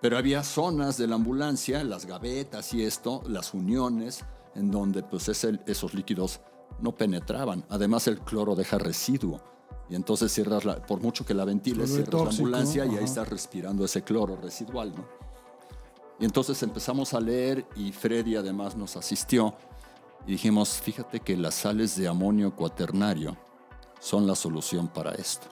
[0.00, 4.24] Pero había zonas de la ambulancia, las gavetas y esto, las uniones,
[4.56, 6.40] en donde pues esos líquidos
[6.80, 7.64] no penetraban.
[7.68, 9.40] Además el cloro deja residuo.
[9.88, 13.04] Y entonces cierras la, por mucho que la ventiles, cierras la tóxico, ambulancia y ahí
[13.04, 15.04] estás respirando ese cloro residual, ¿no?
[16.18, 19.54] Y entonces empezamos a leer y Freddy además nos asistió
[20.26, 23.36] y dijimos, fíjate que las sales de amonio cuaternario
[23.98, 25.48] son la solución para esto.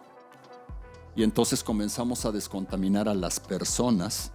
[1.17, 4.33] Y entonces comenzamos a descontaminar a las personas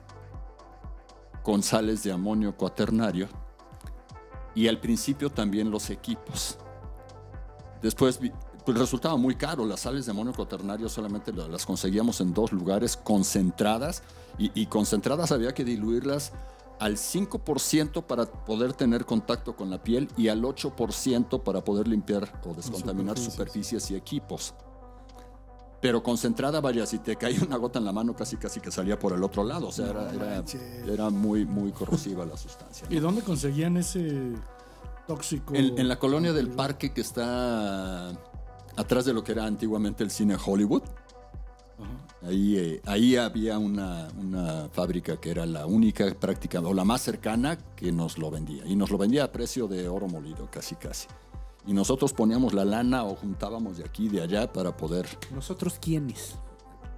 [1.41, 3.27] con sales de amonio cuaternario
[4.55, 6.57] y al principio también los equipos.
[7.81, 8.19] Después
[8.65, 9.65] pues resultaba muy caro.
[9.65, 10.33] Las sales de amonio
[10.89, 14.01] solamente la- las conseguíamos en dos lugares concentradas
[14.37, 16.31] y, y concentradas había que diluirlas
[16.79, 22.41] al 5% para poder tener contacto con la piel y al 8% para poder limpiar
[22.45, 23.33] o descontaminar superficies.
[23.33, 24.53] superficies y equipos.
[25.81, 28.97] Pero concentrada, vaya, si te caía una gota en la mano, casi casi que salía
[28.97, 29.67] por el otro lado.
[29.67, 30.43] O sea, era, era,
[30.91, 32.87] era muy, muy corrosiva la sustancia.
[32.89, 34.33] ¿Y dónde conseguían ese
[35.07, 35.53] tóxico?
[35.53, 38.11] En, en la colonia del parque que está
[38.77, 40.83] atrás de lo que era antiguamente el cine Hollywood.
[42.21, 47.01] Ahí, eh, ahí había una, una fábrica que era la única práctica, o la más
[47.01, 48.65] cercana, que nos lo vendía.
[48.65, 51.07] Y nos lo vendía a precio de oro molido, casi casi.
[51.67, 55.77] Y nosotros poníamos la lana o juntábamos de aquí y de allá para poder, ¿Nosotros
[55.79, 56.35] quiénes?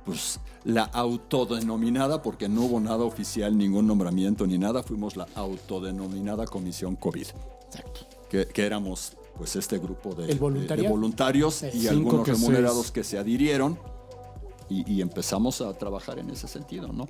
[0.05, 6.45] pues, la autodenominada, porque no hubo nada oficial, ningún nombramiento ni nada, fuimos la autodenominada
[6.45, 7.27] Comisión COVID.
[7.67, 8.01] Exacto.
[8.29, 10.89] que, que éramos pues este grupo de, ¿El de- de voluntariado?
[10.95, 12.91] voluntarios y Cinco algunos que remunerados seis.
[12.91, 13.79] que se adhirieron
[14.69, 17.07] y, y empezamos a trabajar en ese sentido, ¿no?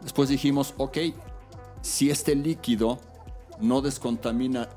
[0.00, 0.98] Después dijimos, ok,
[1.82, 2.98] si este líquido
[3.60, 4.68] no descontamina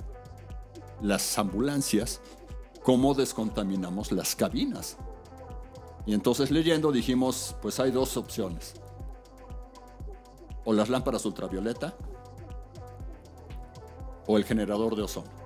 [1.02, 2.22] las ambulancias,
[2.84, 4.98] ¿cómo descontaminamos las cabinas?
[6.06, 8.74] Y entonces leyendo dijimos, pues hay dos opciones.
[10.66, 11.96] O las lámparas ultravioleta
[14.28, 15.41] o el generador de ozono.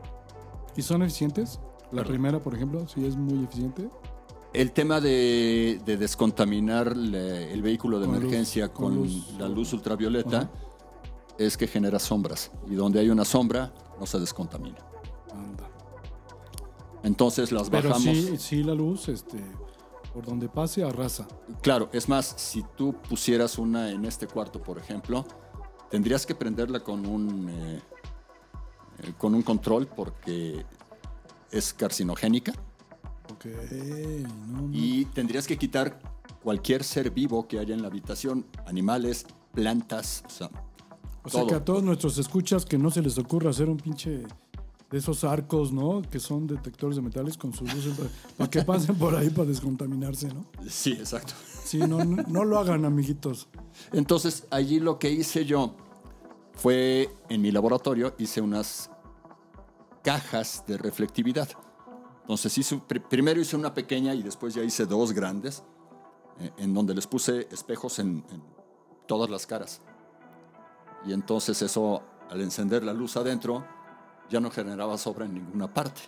[0.75, 1.59] ¿Y son eficientes?
[1.91, 2.07] La Perdón.
[2.07, 3.89] primera, por ejemplo, sí es muy eficiente.
[4.53, 9.33] El tema de, de descontaminar le- el vehículo de Con luz, emergencia con con, luz.
[9.37, 10.49] la luz ultravioleta
[11.37, 12.51] es que genera sombras.
[12.69, 14.77] Y donde hay una sombra, no se descontamina.
[15.31, 15.67] Anda.
[17.03, 18.15] Entonces las Pero bajamos.
[18.17, 19.39] sí, sí la luz, este,
[20.13, 21.27] por donde pase, arrasa.
[21.61, 25.25] Claro, es más, si tú pusieras una en este cuarto, por ejemplo,
[25.89, 27.81] tendrías que prenderla con un, eh,
[29.17, 30.65] con un control porque
[31.51, 32.53] es carcinogénica.
[33.33, 33.45] Ok,
[34.47, 34.69] no.
[34.71, 35.99] Y tendrías que quitar
[36.43, 40.49] cualquier ser vivo que haya en la habitación, animales, plantas, o sea,
[41.23, 41.47] O sea todo.
[41.47, 44.23] que a todos nuestros escuchas que no se les ocurra hacer un pinche
[44.91, 46.03] de esos arcos, ¿no?
[46.03, 49.47] Que son detectores de metales con sus luces para, para que pasen por ahí para
[49.47, 50.45] descontaminarse, ¿no?
[50.69, 51.33] Sí, exacto.
[51.63, 53.47] Sí, no, no, no lo hagan, amiguitos.
[53.91, 55.75] Entonces, allí lo que hice yo
[56.55, 58.89] fue, en mi laboratorio, hice unas
[60.03, 61.49] cajas de reflectividad.
[62.21, 65.63] Entonces, hice, pr- primero hice una pequeña y después ya hice dos grandes,
[66.39, 68.23] eh, en donde les puse espejos en,
[69.07, 69.81] todas las caras.
[71.05, 73.63] Y entonces eso, al encender la luz adentro,
[74.29, 76.01] ya no generaba sombra en ninguna parte.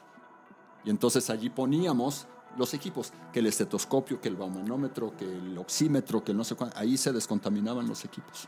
[0.84, 6.24] Y entonces allí poníamos los equipos, que el estetoscopio, que el baumanómetro, que el oxímetro,
[6.24, 8.48] que no sé cuánto, ahí se descontaminaban los equipos.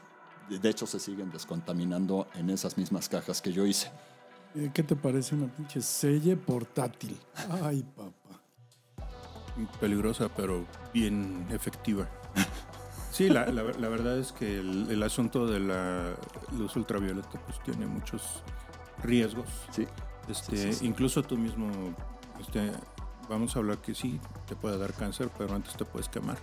[0.49, 3.91] De hecho, se siguen descontaminando en esas mismas cajas que yo hice.
[4.55, 7.17] Eh, ¿Qué te parece una pinche selle portátil?
[7.63, 8.41] Ay, papá.
[9.79, 12.07] Peligrosa, pero bien efectiva.
[13.11, 16.13] Sí, la, la- la verdad es que el, el asunto de la
[16.57, 18.41] luz ultravioleta pues tiene muchos
[19.03, 19.47] riesgos.
[19.71, 19.85] Sí.
[20.29, 20.85] Este, Sí, sí, sí.
[20.87, 21.69] Incluso tú mismo,
[22.39, 22.71] este,
[23.27, 26.37] vamos a hablar que sí, te puede dar cáncer, pero antes te puedes quemar.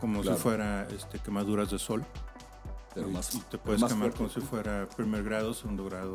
[0.00, 0.36] Como Claro.
[0.36, 2.04] si fuera este, quemaduras de sol.
[2.96, 4.16] Pero más, Y te puedes más quemar fuerte.
[4.18, 6.12] como si fuera primer grado, segundo grado,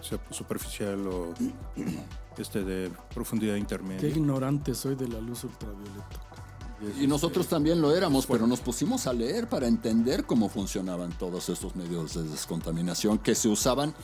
[0.00, 1.32] o sea, superficial o
[2.38, 4.08] este de profundidad Qué intermedia.
[4.08, 6.20] ignorante soy de la luz ultravioleta.
[7.00, 11.48] Y nosotros también lo éramos, pero nos pusimos a leer para entender cómo funcionaban todos
[11.48, 13.94] estos medios de descontaminación que se usaban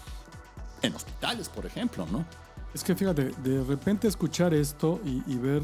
[0.83, 2.24] en hospitales, por ejemplo, ¿no?
[2.72, 5.62] Es que fíjate, de repente escuchar esto y, y ver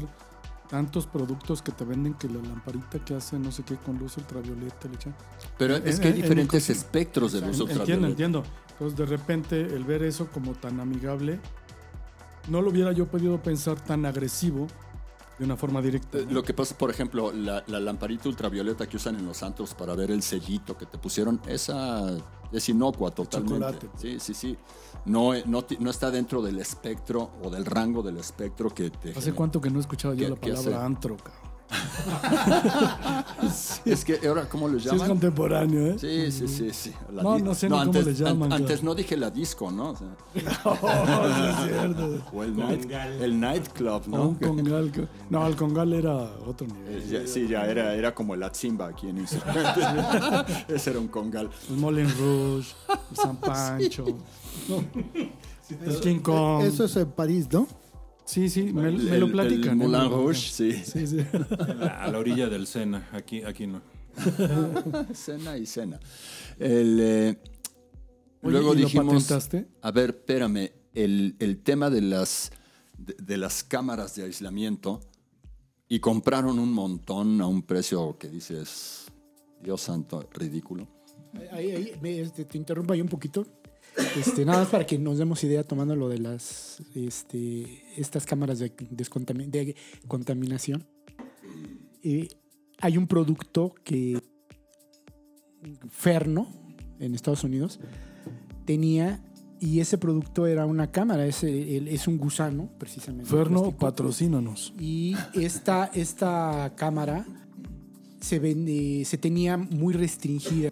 [0.69, 4.17] tantos productos que te venden que la lamparita que hace no sé qué con luz
[4.17, 5.15] ultravioleta le echan.
[5.57, 8.07] Pero es En- que hay en- en diferentes espectros de luz Entiendo, ultravioleta.
[8.07, 8.43] entiendo.
[8.71, 11.39] Entonces de repente el ver eso como tan amigable,
[12.49, 14.67] no lo hubiera yo podido pensar tan agresivo
[15.39, 16.17] de una forma directa.
[16.19, 16.33] Eh, ¿no?
[16.35, 19.93] Lo que pasa, por ejemplo, la, la lamparita ultravioleta que usan en los santos para
[19.95, 22.17] ver el sellito que te pusieron, esa
[22.57, 23.89] es inocua totalmente.
[23.97, 24.57] Sí, sí, sí.
[25.05, 29.09] No, eh, no, no está dentro del espectro o del rango del espectro que te...
[29.11, 29.35] ¿Hace genera.
[29.35, 31.54] cuánto que no escuchaba yo ¿Qué- la palabra antro, cabrón?
[33.85, 35.07] Es que ahora, ¿cómo les Sí es llaman?
[35.09, 35.95] contemporáneo, ¿eh?
[35.99, 36.93] Sí, sí, sí, sí.
[37.13, 38.63] La No, no sé ni cómo les llaman, an- claro.
[38.63, 39.91] antes no dije la disco, ¿no?
[39.91, 42.21] O, sea, sí es cierto.
[42.33, 44.27] o el, night, el nightclub, O ¿no?
[44.29, 44.91] un congal.
[44.91, 46.13] que- No, el congal era
[46.45, 47.09] otro Eh, nivel.
[47.09, 49.65] ya- sí, ya era, era como el Atzimba aquí en Israel.
[50.67, 51.49] Ese era un congal.
[51.69, 52.73] El Moulin Rouge,
[53.11, 54.05] el San Pancho,
[55.85, 56.63] el King Kong.
[56.63, 57.67] Eso es en París, ¿no?
[58.25, 59.79] Sí, sí, me, El- me lo platican.
[59.81, 59.89] El ¿eh?
[59.89, 60.69] Moulin lo Rouge, sí.
[60.71, 61.07] platican.
[61.07, 61.19] Sí, sí.
[61.99, 63.81] A la orilla del Sena, aquí, aquí no.
[65.13, 65.99] Cena y cena.
[66.57, 67.37] El, eh,
[68.41, 69.67] Oye, luego ¿y lo dijimos, patentaste?
[69.81, 72.51] a ver, espérame, el, el tema de las,
[72.97, 75.01] de, de las cámaras de aislamiento,
[75.87, 79.05] y compraron un montón a un precio que dices,
[79.61, 80.87] Dios santo, ridículo.
[81.51, 83.45] Ahí, ahí, me- este, te interrumpo ahí un poquito.
[84.17, 88.59] Este, nada más para que nos demos idea tomando lo de las este, estas cámaras
[88.59, 88.71] de,
[90.07, 90.85] contaminación.
[92.03, 92.27] Eh,
[92.79, 94.21] hay un producto que
[95.89, 96.47] Ferno
[96.99, 97.79] en Estados Unidos
[98.65, 99.23] tenía
[99.59, 103.29] y ese producto era una cámara, es, es un gusano precisamente.
[103.29, 104.73] Ferno, patrocínanos.
[104.79, 107.25] Y esta, esta cámara
[108.19, 110.71] se, vende, se tenía muy restringida.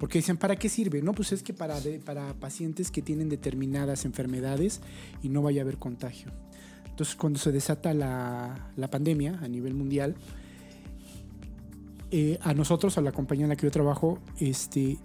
[0.00, 1.00] Porque decían, ¿para qué sirve?
[1.02, 4.80] No, pues es que para, de- para pacientes que tienen determinadas enfermedades
[5.22, 6.32] y no vaya a haber contagio.
[6.88, 10.16] Entonces, cuando se desata la, la pandemia a nivel mundial,
[12.10, 14.98] eh, a nosotros, a la compañía en la que yo trabajo, este,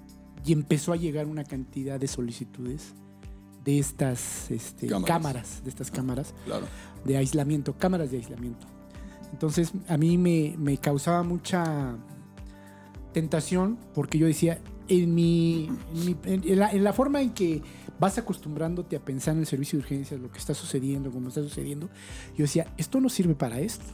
[0.46, 2.94] y empezó a llegar una cantidad de solicitudes
[3.64, 5.08] de estas este, Cámaras.
[5.08, 6.68] cámaras, de estas cámaras Claro.
[7.04, 8.66] de aislamiento, cámaras de aislamiento.
[9.34, 11.98] Entonces a mí me, me causaba mucha
[13.12, 17.32] tentación porque yo decía, en, mi, en, mi- en- en la, en la forma en
[17.32, 17.62] que
[18.00, 21.42] vas acostumbrándote a pensar en el servicio de urgencias, lo que está sucediendo, cómo está
[21.42, 21.88] sucediendo,
[22.38, 23.86] yo decía, esto no sirve para esto.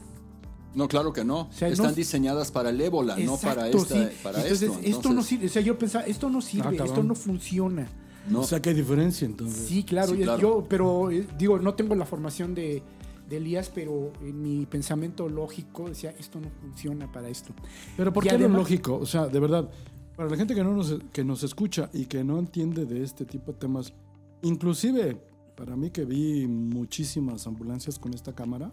[0.73, 1.49] No, claro que no.
[1.51, 4.15] sea, Están no- diseñadas para el ébola, no para, esta, sí.
[4.23, 4.79] para Entonces, esto.
[4.81, 5.45] esto no Entonces, sirve.
[5.47, 6.87] O sea, yo pensaba, esto no sirve, cabrón.
[6.87, 7.87] esto no funciona.
[8.29, 8.39] no.
[8.39, 9.67] O sea, que hay diferencia entonces.
[9.67, 10.13] Sí, claro.
[10.13, 10.39] Sí, y- claro.
[10.41, 12.81] Yo, pero eh, digo, no tengo la formación de,
[13.29, 17.53] de Elías, pero en mi pensamiento lógico decía, esto no funciona para esto.
[17.97, 18.95] Pero ¿por Y qué lo lógico?
[18.95, 19.69] O sea, de verdad,
[20.15, 23.25] para la gente que, no nos, que nos escucha y que no entiende de este
[23.25, 23.93] tipo de temas,
[24.41, 25.17] inclusive
[25.55, 28.71] para mí que vi muchísimas ambulancias con esta cámara,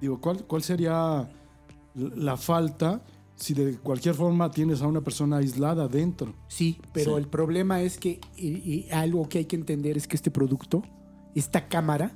[0.00, 1.28] digo, ¿cuál, cuál sería
[1.94, 3.02] la falta
[3.36, 6.34] si de cualquier forma tienes a una persona aislada dentro?
[6.48, 7.18] Sí, pero Sí.
[7.22, 8.48] el problema es que y-
[8.86, 10.82] y algo que hay que entender es que este producto,
[11.34, 12.12] esta cámara,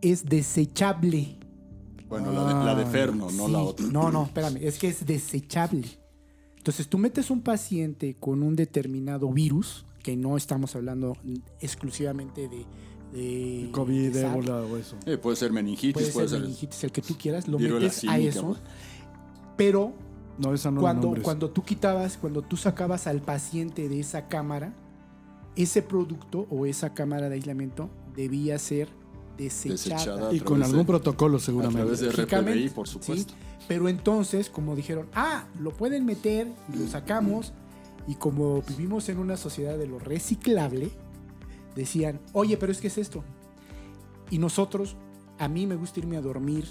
[0.00, 1.38] es desechable.
[2.08, 3.86] Bueno, la de, la de Ferno, no Sí, la otra.
[3.86, 5.86] No, no, espérame, es que es desechable.
[6.62, 11.16] Entonces tú metes un paciente con un determinado virus, que no estamos hablando
[11.60, 12.64] exclusivamente de...
[13.18, 14.96] de COVID, de ébola o eso.
[15.06, 16.42] Eh, puede ser meningitis, puede puede, ser ser.
[16.46, 18.58] meningitis, el que tú quieras, lo metes a eso, pues.
[19.56, 19.92] pero
[20.38, 24.28] No, esa no la cuando, cuando tú quitabas, cuando tú sacabas al paciente de esa
[24.28, 24.72] cámara,
[25.56, 28.88] ese producto o esa cámara de aislamiento debía ser
[29.36, 29.96] desechada.
[29.96, 30.32] Desechada.
[30.34, 31.80] y a con algún de- protocolo A seguramente.
[31.96, 33.26] través de RPBI, por ¿sí?
[33.68, 37.52] Pero entonces, como dijeron, ah, lo pueden meter y lo sacamos,
[38.06, 40.90] y como vivimos en una sociedad de lo reciclable,
[41.74, 43.22] decían, oye, pero es que es esto.
[44.30, 44.96] Y nosotros,
[45.38, 46.66] a mí me gusta irme a dormir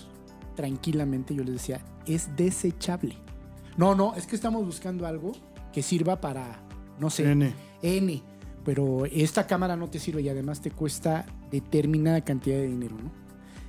[0.56, 3.16] tranquilamente, yo les decía, es desechable.
[3.78, 5.32] No, no, es que estamos buscando algo
[5.72, 6.62] que sirva para,
[7.00, 7.54] no sé, N.
[7.82, 8.22] N.
[8.66, 13.21] Pero esta cámara no te sirve y además te cuesta determinada cantidad de dinero, ¿no?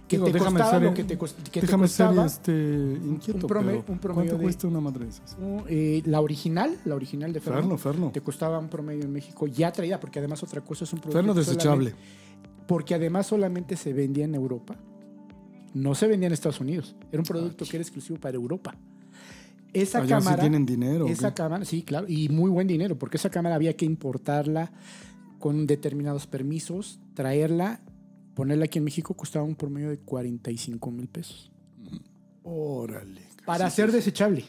[0.09, 2.27] Que Digo, te costaba ser- lo que te, cost- que te Déjame ser costaba.
[2.27, 5.37] este, inquieto, un prome- pero un promedio ¿cuánto de- cuesta una madre de esas?
[5.69, 8.11] Eh, la original, la original de Ferno, Ferno, Ferno.
[8.13, 11.19] te costaba un promedio en México ya traída, porque además otra cosa es un producto
[11.19, 11.95] Ferno desechable.
[12.67, 14.77] porque además solamente se vendía en Europa,
[15.73, 16.95] no se vendía en Estados Unidos.
[17.11, 18.75] Era un producto que era exclusivo para Europa.
[19.73, 21.07] Esa Allá sí cámara, tienen dinero.
[21.07, 24.71] ¿o esa cámara, sí, claro, y muy buen dinero, porque esa cámara había que importarla
[25.39, 27.81] con determinados permisos, traerla,
[28.35, 31.51] ponerla aquí en México costaba un promedio de 45 mil pesos
[32.43, 33.29] Órale.
[33.45, 34.45] para ser desechable.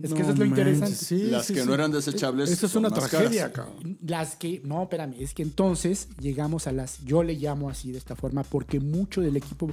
[0.00, 0.94] Es que eso es lo interesante.
[0.94, 1.66] sí, Las sí, que sí.
[1.66, 2.48] no eran desechables.
[2.50, 3.72] Esa es una tragedia, caras.
[3.74, 3.98] cabrón.
[4.06, 7.98] Las que, no, espérame, es que entonces llegamos a las, yo le llamo así de
[7.98, 9.70] esta forma, porque mucho del equipo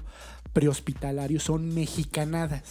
[0.51, 2.63] prehospitalario son mexicanadas.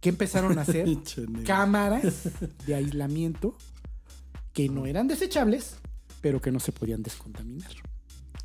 [0.00, 0.86] ¿Qué empezaron a hacer?
[1.44, 2.28] Cámaras
[2.66, 3.56] de aislamiento
[4.52, 5.76] que no eran desechables,
[6.20, 7.72] pero que no se podían descontaminar.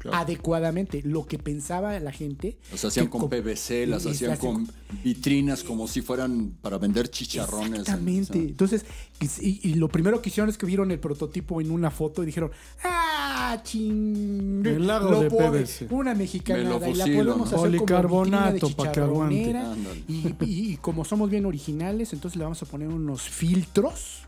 [0.01, 0.17] Claro.
[0.17, 2.57] Adecuadamente, lo que pensaba la gente.
[2.71, 4.67] Las hacían con PVC, las hacían con
[5.03, 7.81] vitrinas como si fueran para vender chicharrones.
[7.81, 8.39] Exactamente.
[8.39, 8.83] Entonces,
[9.19, 12.25] y, y lo primero que hicieron es que vieron el prototipo en una foto y
[12.25, 12.49] dijeron,
[12.83, 14.65] ¡ah, ching!
[14.65, 15.87] El lago lo de PVC.
[15.91, 17.43] Una mexicanada Me lo y la podemos ¿no?
[17.43, 19.35] hacer como Policarbonato vitrina de pa' que aguante.
[19.35, 19.71] chicharronera.
[19.73, 20.03] Ándale.
[20.07, 20.13] Y,
[20.45, 24.23] y- y como somos bien originales, entonces le vamos a poner unos filtros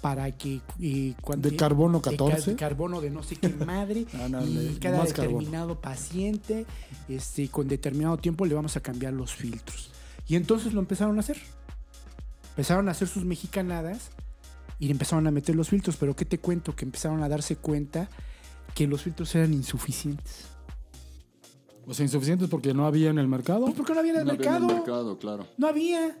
[0.00, 2.50] para que eh, cuando ¿De carbono de ca- 14?
[2.52, 5.04] de carbono de no sé qué madre y cada carbono.
[5.04, 6.64] determinado paciente
[7.08, 9.90] este con determinado tiempo le vamos a cambiar los filtros.
[10.26, 11.38] Y entonces lo empezaron a hacer.
[12.50, 14.10] Empezaron a hacer sus mexicanadas
[14.78, 15.96] y empezaron a meter los filtros.
[15.96, 18.08] Pero qué te cuento que empezaron a darse cuenta
[18.74, 20.46] que los filtros eran insuficientes.
[21.86, 23.62] O sea, insuficientes porque no había en el mercado.
[23.64, 24.70] Pues porque no había en el no había en mercado.
[24.70, 25.46] el mercado, claro.
[25.58, 26.16] no había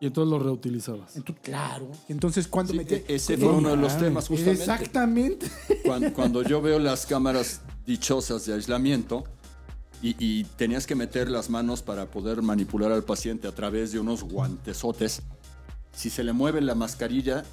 [0.00, 1.14] y entonces lo reutilizabas.
[1.16, 4.60] entonces claro entonces cuando Sí, metí- e- ese fue uno de los temas justamente.
[4.62, 5.46] exactamente
[5.84, 9.24] Cuando, cuando yo veo las cámaras dichosas de aislamiento,
[10.02, 13.98] y, y tenías que meter las manos para poder manipular al paciente a través de
[14.00, 15.20] unos guantesotes.
[15.92, 17.44] Si se le mueve la mascarilla,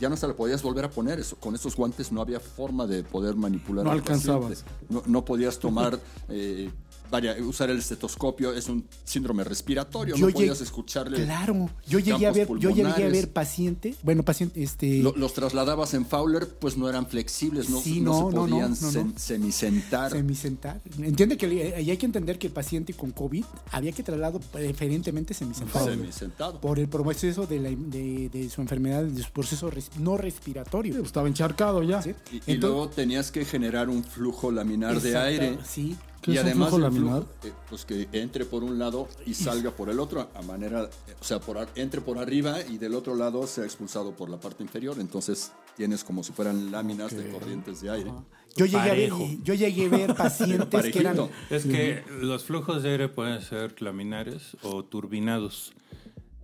[0.00, 1.18] ya no se la podías volver a poner.
[1.18, 4.62] Eso, con esos guantes no había forma de poder manipular No al alcanzabas.
[4.62, 4.86] paciente.
[4.88, 6.70] No, no podías tomar, eh,
[7.10, 8.52] vaya, usar el estetoscopio.
[8.52, 10.16] Es un síndrome respiratorio.
[10.16, 11.24] Yo no podías escucharle.
[11.24, 15.32] Claro, yo llegué a ver, yo llegué a ver paciente, bueno, paciente, este, Lo- los
[15.34, 18.70] trasladabas en Fowler, pues no eran flexibles, no, Sí, no no, se no, no, podían
[18.80, 18.92] no, no.
[18.92, 20.10] sem- semisentar.
[20.12, 20.80] semisentar.
[21.00, 21.46] Entiende que
[21.76, 25.86] ahí hay que entender que el paciente con COVID había que traslado preferentemente semisentado.
[25.86, 26.60] Semisentado.
[26.60, 30.92] Por el proceso de, la- de- de su enfermedad, de su proceso res- no respiratorio.
[30.94, 32.02] Sí, pues, estaba encharcado ya.
[32.02, 32.14] ¿sí?
[32.46, 35.58] Y, y luego tenías que generar un flujo laminar de aire.
[35.64, 35.96] Sí.
[36.22, 37.22] ¿Qué y es un además flujo el laminar?
[37.44, 40.90] eh, pues que entre por un lado y salga por el otro, a manera,
[41.20, 44.38] o sea, por, ar- entre por arriba y del otro lado sea expulsado por la
[44.40, 44.96] parte inferior.
[44.98, 48.12] Entonces tienes como si fueran láminas de corrientes de aire.
[48.56, 49.12] Yo llegué, a ver,
[49.44, 51.28] yo llegué a ver pacientes que eran.
[51.50, 55.72] Es que los flujos de aire pueden ser laminares o turbinados.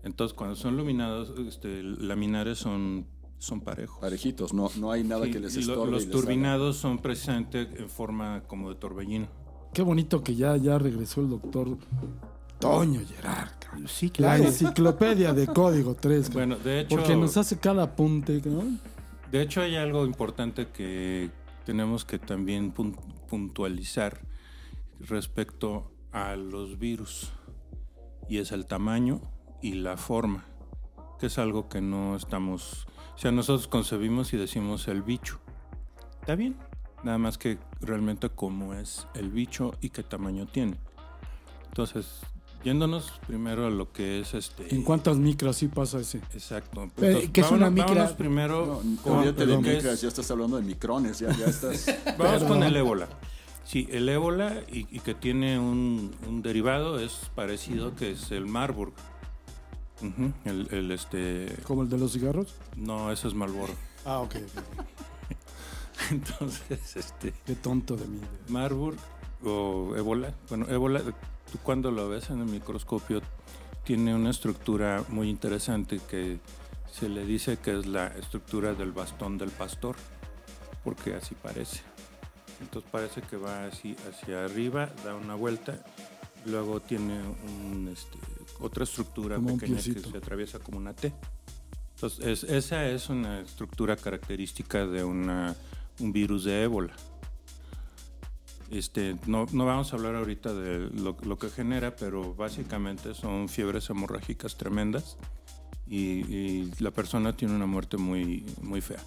[0.05, 3.07] Entonces, cuando son luminados, este, laminares son,
[3.39, 3.99] son parejos.
[4.01, 5.91] Parejitos, no, no hay nada Sí, que les estorbe.
[5.91, 9.29] los les haga- turbinados son precisamente en forma como de torbellino.
[9.75, 11.77] Qué bonito que ya, ya regresó el doctor
[12.61, 13.51] Toño Gerard.
[13.59, 13.89] cabrón.
[13.89, 14.45] Sí, La claro.
[14.45, 16.29] enciclopedia de código 3.
[16.31, 16.49] cabrón.
[16.51, 18.41] Bueno, de hecho, Porque nos hace cada apunte.
[18.45, 18.63] ¿no?
[19.31, 21.31] de hecho hay algo importante que
[21.67, 22.95] tenemos que también pun-
[23.29, 24.21] puntualizar
[25.01, 27.33] respecto a los virus
[28.29, 29.21] y es el tamaño
[29.61, 30.45] y la forma,
[31.19, 35.41] que es algo que no estamos, o sea, nosotros concebimos y decimos el bicho.
[36.21, 36.57] Está bien,
[37.05, 40.77] nada más que realmente cómo es el bicho y qué tamaño tiene.
[41.69, 42.07] Entonces,
[42.65, 46.19] yéndonos primero a lo que es este ¿En cuántas micras sí pasa ese?
[46.33, 46.91] Exacto.
[47.03, 47.95] Eh, ¿qué es una vámonos- micra?
[47.95, 51.87] vámonos primero No, con, de micras, es- ya estás hablando de micrones, ya, ya estás.
[52.19, 53.09] vamos Pero- con el ébola.
[53.65, 58.47] Sí, el ébola y, y que tiene un, un derivado es parecido que es el
[58.47, 58.93] Marburg.
[60.03, 62.55] Ujú, el, el, este ¿Como el de los cigarros?
[62.77, 63.73] no, eso es Marlboro.
[64.05, 64.35] Ah, ok.
[64.37, 64.85] ok.
[66.11, 68.21] Entonces, este Qué tonto de mí.
[68.49, 68.97] Marburg
[69.45, 73.21] o ébola, bueno, ébola tú cuando lo ves en el microscopio
[73.85, 76.39] tiene una estructura muy interesante que
[76.91, 79.97] se le dice que es la estructura del bastón del pastor,
[80.83, 81.83] porque así parece.
[82.61, 85.85] Entonces parece que va así hacia arriba, da una vuelta,
[86.47, 88.17] luego tiene un, este,
[88.61, 91.13] otra estructura Como pequeña que se atraviesa como una T.
[91.97, 95.55] Entonces es- esa es una estructura característica de una,
[96.01, 96.95] un virus de ébola.
[98.71, 103.89] Este, no, no vamos a hablar ahorita de lo, que genera, pero básicamente son fiebres
[103.91, 105.17] hemorrágicas tremendas
[105.87, 109.03] y, y la persona tiene una muerte muy, muy fea.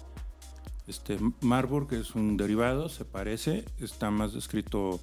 [0.86, 5.00] Este, Marburg es un derivado, se parece, está más descrito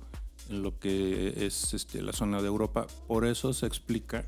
[0.49, 4.25] en lo que es este, la zona de Europa, por eso se explica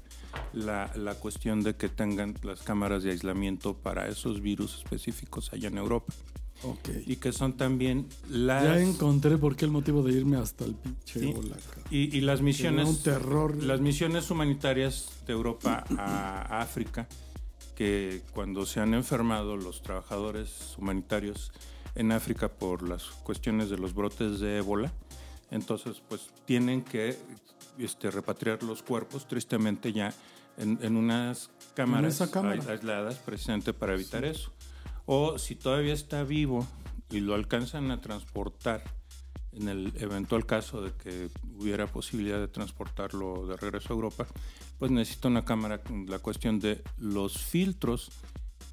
[0.53, 5.69] la, la cuestión de que tengan las cámaras de aislamiento para esos virus específicos allá
[5.69, 6.13] en Europa
[7.05, 8.63] Y que son también las...
[8.63, 11.33] Ya encontré por qué el motivo de irme hasta el pinche Sí.
[11.91, 13.61] Y, y las misiones, un terror.
[13.63, 17.07] las misiones humanitarias de Europa a África,
[17.75, 21.51] que cuando se han enfermado los trabajadores humanitarios
[21.95, 24.91] en África por las cuestiones de los brotes de ébola,
[25.51, 27.17] entonces pues tienen que
[27.77, 30.13] este, repatriar los cuerpos, tristemente ya
[30.57, 32.61] en, en unas cámaras esa cámara.
[32.61, 34.51] ais- aisladas precisamente para evitar eso.
[35.07, 36.67] O si todavía está vivo
[37.09, 38.83] y lo alcanzan a transportar
[39.53, 44.27] en el eventual caso de que hubiera posibilidad de transportarlo de regreso a Europa,
[44.77, 48.11] pues necesita una cámara con la cuestión de los filtros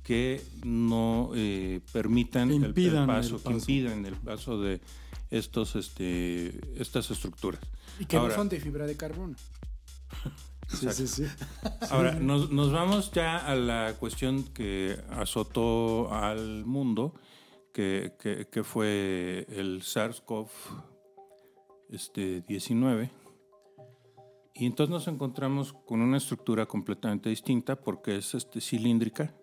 [0.02, 3.56] que no eh, permitan Que el- el, impidan paso, el que paso.
[3.56, 4.80] impiden el paso de
[5.30, 7.60] estos, este, estas estructuras.
[7.98, 9.36] Y que Ahora- no son de fibra de carbono.
[10.68, 11.24] Sí, sí, sí.
[11.90, 17.14] Ahora, nos, nos vamos ya a la cuestión que azotó al mundo,
[17.72, 20.48] que, que- que fue el SARS-CoV
[21.90, 23.10] este, 19.
[24.54, 29.34] Y entonces nos encontramos con una estructura completamente distinta porque es este, cilíndrica.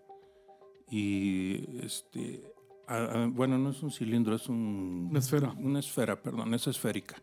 [0.89, 2.43] Y este,
[2.88, 5.53] a- a- bueno, no es un cilindro, es un, Una esfera.
[5.57, 7.22] una esfera, perdón, es esférica.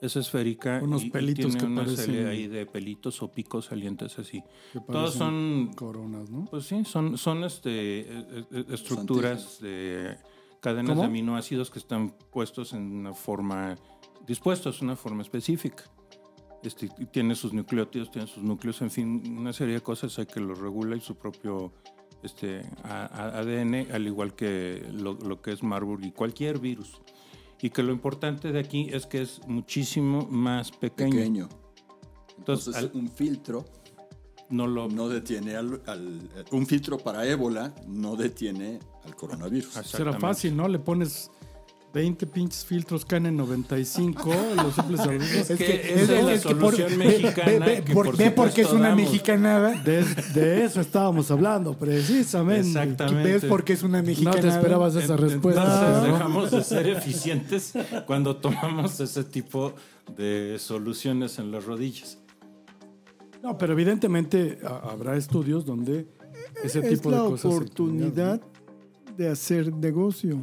[0.00, 0.80] Es esférica.
[0.82, 4.18] Unos y- y pelitos tiene que una parecen- serie ahí de pelitos o picos salientes
[4.18, 4.42] así.
[4.72, 6.44] Que Todos son, Coronas, ¿no?
[6.50, 10.16] pues sí, son, son este, eh, eh, estructuras de
[10.60, 11.02] cadenas ¿Cómo?
[11.02, 13.76] de aminoácidos que están puestos en una forma,
[14.26, 15.84] dispuestos en una forma específica.
[16.62, 20.26] Este, y tiene sus nucleótidos, tiene sus núcleos, en fin, una serie de cosas hay
[20.26, 21.72] que lo regula y su propio
[22.22, 27.00] este, A- A- ADN, al igual que lo, lo que es Marburg y cualquier virus.
[27.60, 31.10] Y que lo importante de aquí es que es muchísimo más pequeño.
[31.16, 31.48] Pequeño.
[32.38, 33.64] Entonces, Entonces, al- un filtro
[34.50, 39.72] no lo no detiene al, al- Un filtro para ébola no detiene al coronavirus.
[39.84, 40.68] Será fácil, ¿no?
[40.68, 41.30] Le pones
[41.96, 45.50] 20 pinches filtros KN95, los simples saludos.
[45.50, 47.64] Es que es la es que por- solución ve- mexicana.
[47.66, 49.04] ve- ve que por- por ve por qué es una damos.
[49.04, 49.70] mexicanada.
[49.82, 52.68] De, de eso estábamos hablando, precisamente.
[52.68, 53.32] Exactamente.
[53.32, 54.42] ¿Ves por qué es una No mexicanada?
[54.42, 55.62] te esperabas esa respuesta.
[55.62, 56.12] Entonces ¿no?
[56.18, 57.72] dejamos de ser eficientes
[58.06, 59.72] cuando tomamos ese tipo
[60.18, 62.18] de soluciones en las rodillas.
[63.42, 66.06] No, pero evidentemente ha- habrá estudios donde
[66.62, 67.40] ese es tipo de la cosas.
[67.40, 68.40] se oportunidad
[69.16, 70.38] de hacer negocio.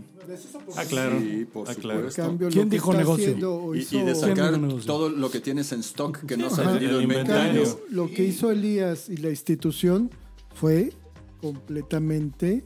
[0.75, 1.19] Ah, claro.
[1.19, 1.99] Sí, por Ah, En claro.
[1.99, 2.21] supuesto.
[2.23, 3.29] cambio, ¿Quién lo que dijo negocio?
[3.75, 6.61] Y, hizo- y de ¿Quién sacar todo lo que tienes en stock que no se
[6.61, 7.63] ha vendido en.
[7.89, 10.09] Lo que hizo Elías y la institución
[10.55, 10.93] fue
[11.41, 12.63] completamente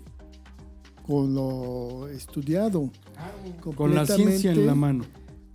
[1.05, 2.91] con lo estudiado.
[3.75, 5.05] Con la ciencia en la mano.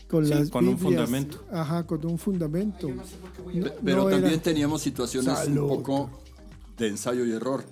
[0.08, 1.42] Con, Sí, las con un fundamento.
[1.50, 2.88] Ajá, con un fundamento.
[2.88, 5.62] Pe- Pero No también era- teníamos situaciones Salud.
[5.62, 6.10] un poco
[6.76, 7.64] de ensayo y error.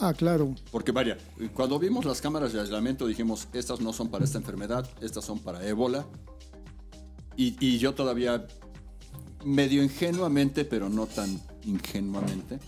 [0.00, 0.54] Ah, claro.
[0.70, 1.18] Porque vaya,
[1.54, 5.38] cuando vimos las cámaras de aislamiento dijimos, estas no son para esta enfermedad, estas son
[5.38, 6.06] para ébola.
[7.36, 8.46] Y, y yo todavía,
[9.44, 12.58] medio ingenuamente, pero no tan ingenuamente,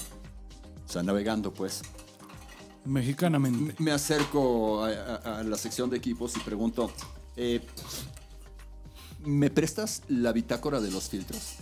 [0.86, 1.82] o sea, navegando pues,
[2.84, 3.74] Mexicanamente.
[3.82, 6.90] me acerco a, a- a la sección de equipos y pregunto,
[7.36, 7.60] eh,
[9.24, 11.54] ¿me prestas la bitácora de los filtros?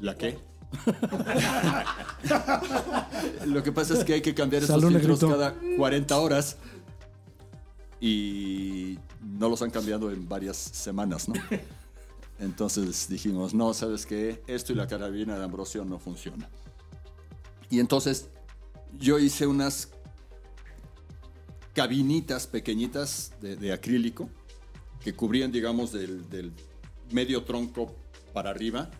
[0.00, 0.38] ¿La qué?
[3.46, 5.38] Lo que pasa es que hay que cambiar esos Salud, filtros negrito.
[5.38, 6.56] cada 40 horas
[8.00, 11.34] y no los han cambiado en varias semanas, ¿no?
[12.38, 14.42] Entonces dijimos, no, ¿sabes qué?
[14.46, 16.48] Esto y la carabina de Ambrosio no funciona.
[17.70, 18.28] Y entonces
[18.98, 19.88] yo hice unas
[21.74, 24.28] cabinitas pequeñitas de, de acrílico
[25.02, 26.52] que cubrían, digamos, del, del
[27.10, 27.94] medio tronco
[28.32, 28.90] para arriba.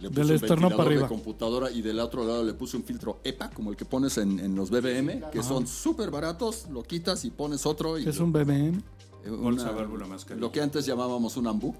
[0.00, 1.08] Le Del puse un externo para ventilador de arriba.
[1.08, 4.38] computadora y del otro lado le puse un filtro EPA, como el que pones en,
[4.40, 7.98] en los BBM, que son súper baratos, lo quitas y pones otro.
[7.98, 8.82] Y Es un BBM.
[9.24, 10.40] eh, Bolsa, válvula, mascarilla.
[10.40, 11.74] Lo que antes llamábamos un ambú.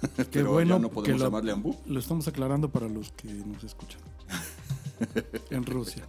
[0.16, 1.76] Qué pero bueno ya no que podemos lo, llamarle ambú.
[1.86, 4.00] lo estamos aclarando para los que nos escuchan.
[5.50, 6.06] en Rusia.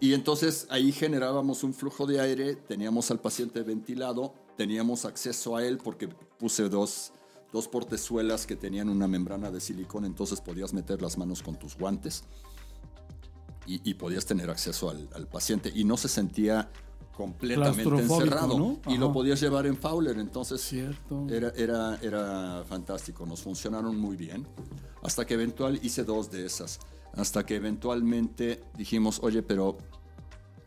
[0.00, 5.64] Y entonces ahí generábamos un flujo de aire, teníamos al paciente ventilado, teníamos acceso a
[5.64, 6.08] él porque
[6.38, 7.12] puse dos,
[7.54, 11.76] dos portezuelas que tenían una membrana de silicón, entonces podías meter las manos con tus
[11.78, 12.24] guantes
[13.64, 16.68] y, y podías tener acceso al, al paciente y no se sentía
[17.16, 18.80] completamente encerrado ¿no?
[18.88, 21.28] y lo podías llevar en Fowler, entonces Cierto.
[21.30, 24.48] era, era, era fantástico, nos funcionaron muy bien.
[25.04, 26.80] Hasta que eventual hice dos de esas.
[27.12, 29.78] Hasta que eventualmente dijimos, oye, pero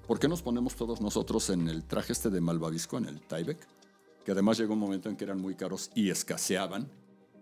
[0.08, 3.58] ¿por qué nos ponemos todos nosotros en el traje este de malvavisco, en el Tyvek?
[4.28, 6.90] Que además llegó un momento en que eran muy caros y escaseaban.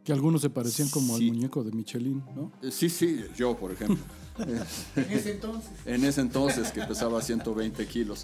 [0.03, 1.29] Que algunos se parecían como Sí.
[1.29, 2.51] al muñeco de Michelin, ¿no?
[2.61, 3.97] Eh, Sí, sí, yo, por ejemplo.
[4.95, 5.71] En ese entonces.
[5.87, 8.21] en ese entonces, que pesaba 120 kilos.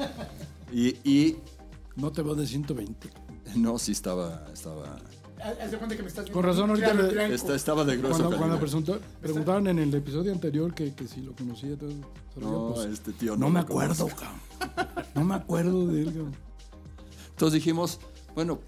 [0.72, 1.38] Y, y
[1.96, 3.10] No te veo de 120.
[3.56, 4.96] no, sí estaba, estaba,
[5.60, 6.34] Haz de cuenta que me estás viendo.
[6.40, 10.32] Con razón, ahorita le- esta- estaba de grueso Cuando, cuando preguntó- preguntaron en el episodio
[10.32, 11.90] anterior que, que si lo conocía, todo,
[12.36, 14.40] No, pues, este tío no no me acuerdo, cabrón.
[15.16, 16.36] No me acuerdo de él, cabrón.
[17.32, 18.00] Entonces dijimos,
[18.36, 18.60] bueno,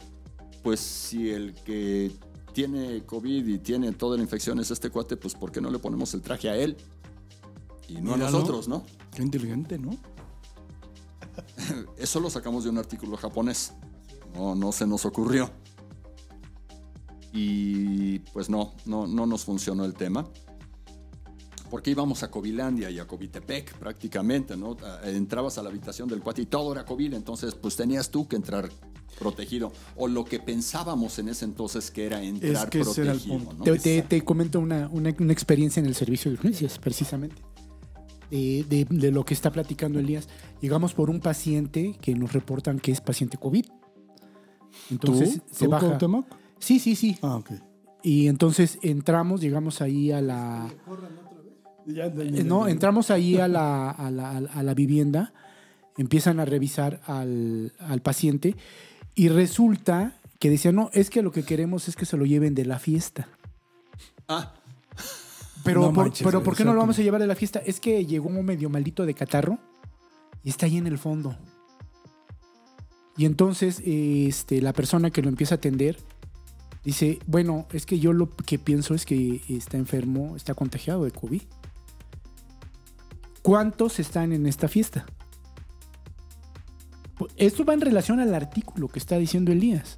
[0.63, 2.11] pues si el que
[2.53, 5.79] tiene COVID y tiene toda la infección es este cuate, pues ¿por qué no le
[5.79, 6.77] ponemos el traje a él?
[7.87, 8.27] Y no Míralo.
[8.27, 8.83] a nosotros, ¿no?
[9.15, 9.91] Qué inteligente, ¿no?
[11.97, 13.73] Eso lo sacamos de un artículo japonés.
[14.35, 15.49] No, no se nos ocurrió.
[17.31, 20.27] Y pues no, no, no nos funcionó el tema.
[21.69, 24.77] Porque íbamos a Covilandia y a Covitepec prácticamente, ¿no?
[24.83, 28.27] A- Entrabas a la habitación del cuate y todo era COVID, entonces pues tenías tú
[28.27, 28.69] que entrar
[29.19, 29.71] protegido.
[29.95, 33.37] O lo que pensábamos en ese entonces que era entrar que era el protegido.
[33.37, 33.53] punto.
[33.57, 33.63] ¿no?
[33.63, 37.41] Te, te- te comento una, una- una experiencia en el servicio de urgencias, precisamente.
[38.31, 40.27] De, de- de lo que está platicando Elías.
[40.61, 43.65] Llegamos por un paciente que nos reportan que es paciente COVID.
[44.89, 45.41] Entonces ¿Tú?
[45.51, 45.85] se ¿Tú, baja.
[45.87, 46.25] Cuauhtémoc?
[46.59, 47.17] Sí, sí, sí.
[47.21, 47.51] Ah, ok.
[48.01, 50.67] Y entonces entramos, llegamos ahí a la.
[51.87, 55.33] Eh, No, entramos ahí a la, a la, a la vivienda,
[55.97, 58.55] empiezan a revisar al, al paciente
[59.15, 62.55] y resulta que decían, no, es que lo que queremos es que se lo lleven
[62.55, 63.27] de la fiesta.
[64.27, 64.53] Ah,
[65.63, 67.59] Pero, No por, manches, pero ¿por qué no lo vamos a llevar de la fiesta?
[67.65, 69.57] Es que llegó un medio maldito de catarro
[70.43, 71.37] y está ahí en el fondo.
[73.15, 75.97] Y entonces este, la persona que lo empieza a atender
[76.83, 81.11] dice, bueno, es que yo lo que pienso es que está enfermo, está contagiado de
[81.11, 81.41] COVID.
[83.41, 85.05] ¿Cuántos están en esta fiesta?
[87.23, 89.97] Pues, Esto va en relación al artículo que está diciendo Elías.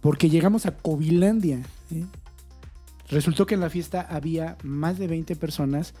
[0.00, 1.58] porque llegamos a Covilandia.
[1.92, 2.04] ¿eh?
[3.08, 5.94] Resultó que en la fiesta había más de 20 personas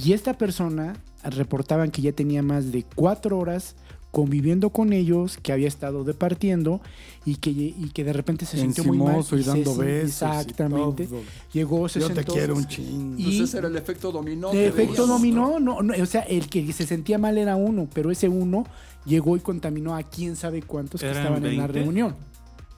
[0.00, 3.74] y esta persona reportaban que ya tenía más de cuatro horas
[4.10, 6.82] conviviendo con ellos, que había estado departiendo
[7.24, 9.20] y que, y que de repente se sintió muy mal.
[9.20, 9.80] Y se dando besos.
[9.80, 11.06] y Exactamente.
[11.06, 11.20] todo.
[11.54, 12.34] Llegó, se Yo te sentó.
[12.34, 13.14] quiero un chingo.
[13.18, 14.50] Y- Pues ese era el efecto dominó.
[14.50, 17.88] Que efecto veíamos, dominó, no, no, o sea, el que se sentía mal era uno,
[17.94, 18.66] pero ese uno
[19.04, 21.80] llegó y contaminó a quién sabe cuántos que ¿Eran estaban en la 20?
[21.80, 22.16] reunión.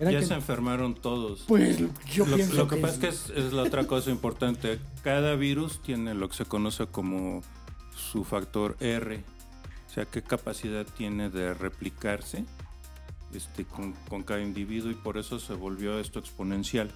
[0.01, 1.45] Ya que- se enfermaron todos.
[1.47, 1.79] pues
[2.13, 4.79] yo lo, pienso lo que que pasa es que es, es la otra cosa importante.
[5.03, 7.43] Cada virus tiene lo que se conoce como
[7.97, 9.23] su factor R.
[9.89, 12.45] O sea, qué capacidad tiene de replicarse
[13.33, 16.91] este, con, con cada individuo y por eso se volvió esto exponencial.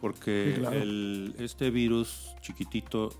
[0.00, 0.76] Porque Sí, claro.
[0.76, 3.10] el- este virus chiquitito,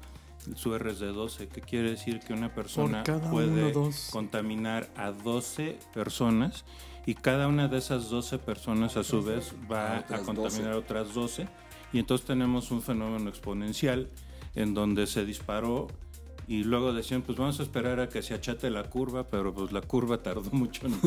[0.55, 4.09] su R es de 12, que quiere decir que una persona cada puede uno dos.
[4.13, 6.65] contaminar a 12 personas
[7.07, 10.71] y cada una de esas 12 personas a su vez va a contaminar 12.
[10.71, 11.49] a otras 12
[11.93, 14.09] y entonces tenemos un fenómeno exponencial
[14.55, 15.89] en donde se disparó
[16.47, 19.73] y luego decían pues vamos a esperar a que se achate la curva pero pues
[19.73, 20.99] la curva tardó mucho en,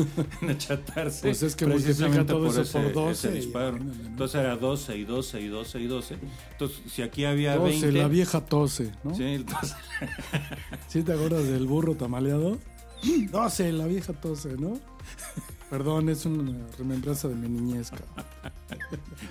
[0.42, 3.92] en achatarse Pues es que precisamente todo eso por 12 y disparo ¿no?
[4.06, 6.18] entonces era 12 y 12 y 12 y 12
[6.52, 9.14] entonces si aquí había 12, 20 la vieja tose, ¿no?
[9.14, 9.76] sí, entonces,
[10.88, 12.58] ¿Sí te acuerdas del burro tamaleado?
[13.30, 14.78] 12, la vieja tose, ¿no?
[15.70, 17.90] Perdón, es una remembranza de mi niñez.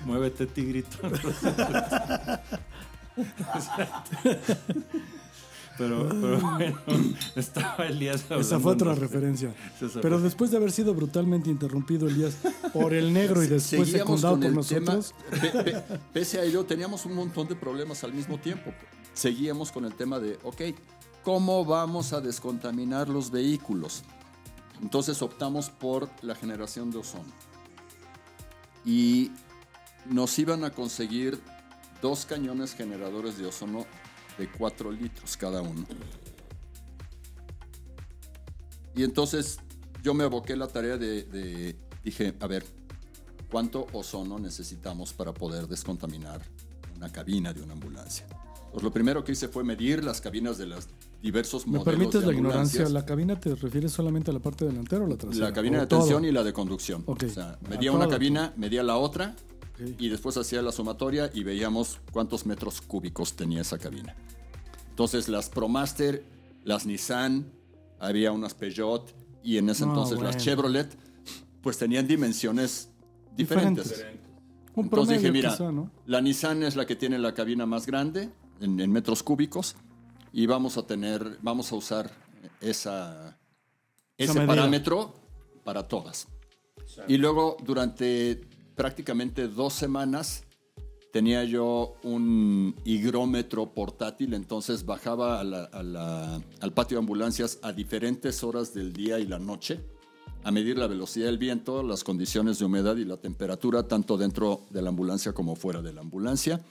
[0.06, 0.98] muévete tigrito
[5.78, 6.80] pero, pero bueno
[7.36, 9.54] estaba Elías Esa fue otra referencia.
[10.02, 12.36] Pero después de haber sido brutalmente interrumpido Elías
[12.74, 16.44] por el negro y después Seguíamos secundado con por tema, nosotros, pe- pe- pese a
[16.44, 18.72] ello, teníamos un montón de problemas al mismo tiempo.
[19.14, 20.62] Seguíamos con el tema de, ok,
[21.24, 24.04] ¿cómo vamos a descontaminar los vehículos?
[24.82, 27.26] Entonces optamos por la generación de ozono.
[28.86, 29.32] Y
[30.06, 31.40] nos iban a conseguir
[32.02, 33.86] dos cañones generadores de ozono
[34.38, 35.86] de 4 litros cada uno.
[38.96, 39.60] Y entonces
[40.04, 42.66] yo me aboqué la tarea de, de- dije, a ver,
[43.52, 46.42] ¿cuánto ozono necesitamos para poder descontaminar
[46.96, 48.26] una cabina de una ambulancia?
[48.72, 50.88] Pues lo primero que hice fue medir las cabinas de los
[51.22, 52.90] diversos ¿me modelos permites de la ignorancia?
[52.90, 55.48] ¿La cabina te refieres solamente a la parte delantera o la trasera?
[55.48, 56.00] La cabina ¿O de todo?
[56.00, 57.04] tensión y la de conducción.
[57.08, 59.36] O sea, A medía una cabina, medía la otra
[60.00, 64.16] Y después hacía la sumatoria y veíamos cuántos metros cúbicos tenía esa cabina.
[64.90, 66.24] Entonces las ProMaster,
[66.64, 67.52] las Nissan,
[68.00, 69.14] había unas Peugeot
[69.44, 70.44] y en ese No, entonces las bueno.
[70.44, 70.98] Chevrolet,
[71.62, 72.90] pues tenían dimensiones
[73.36, 73.90] diferentes.
[73.90, 74.28] Diferentes.
[74.74, 75.92] Un Entonces dije, mira, quizá, ¿no?
[76.06, 79.76] la Nissan es la que tiene la cabina más grande en, en metros cúbicos
[80.34, 82.12] y vamos a tener, vamos a usar
[82.62, 83.38] esa,
[84.18, 84.48] Esa ese medida.
[84.48, 85.14] parámetro
[85.64, 86.28] para todas.
[87.08, 88.47] Y luego durante
[88.78, 90.44] prácticamente dos semanas
[91.12, 97.60] tenía yo un higrómetro portátil, entonces bajaba a la- a la- al patio de ambulancias
[97.64, 99.80] a diferentes horas del día y la noche
[100.44, 104.62] a medir la velocidad del viento, las condiciones de humedad y la temperatura, tanto dentro
[104.70, 106.62] de la ambulancia como fuera de la ambulancia.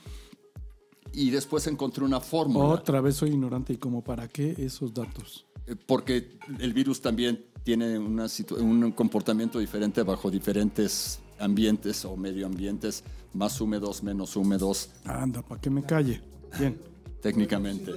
[1.12, 2.66] Y después encontré una fórmula.
[2.68, 5.44] Otra vez soy ignorante y como para qué esos datos.
[5.66, 8.26] Eh, Porque el virus también tiene una
[8.60, 13.02] un comportamiento diferente bajo diferentes ambientes o medioambientes,
[13.34, 16.20] más húmedos, menos húmedos, Anda, para que me calle.
[16.58, 16.78] Bien.
[17.20, 17.92] técnicamente.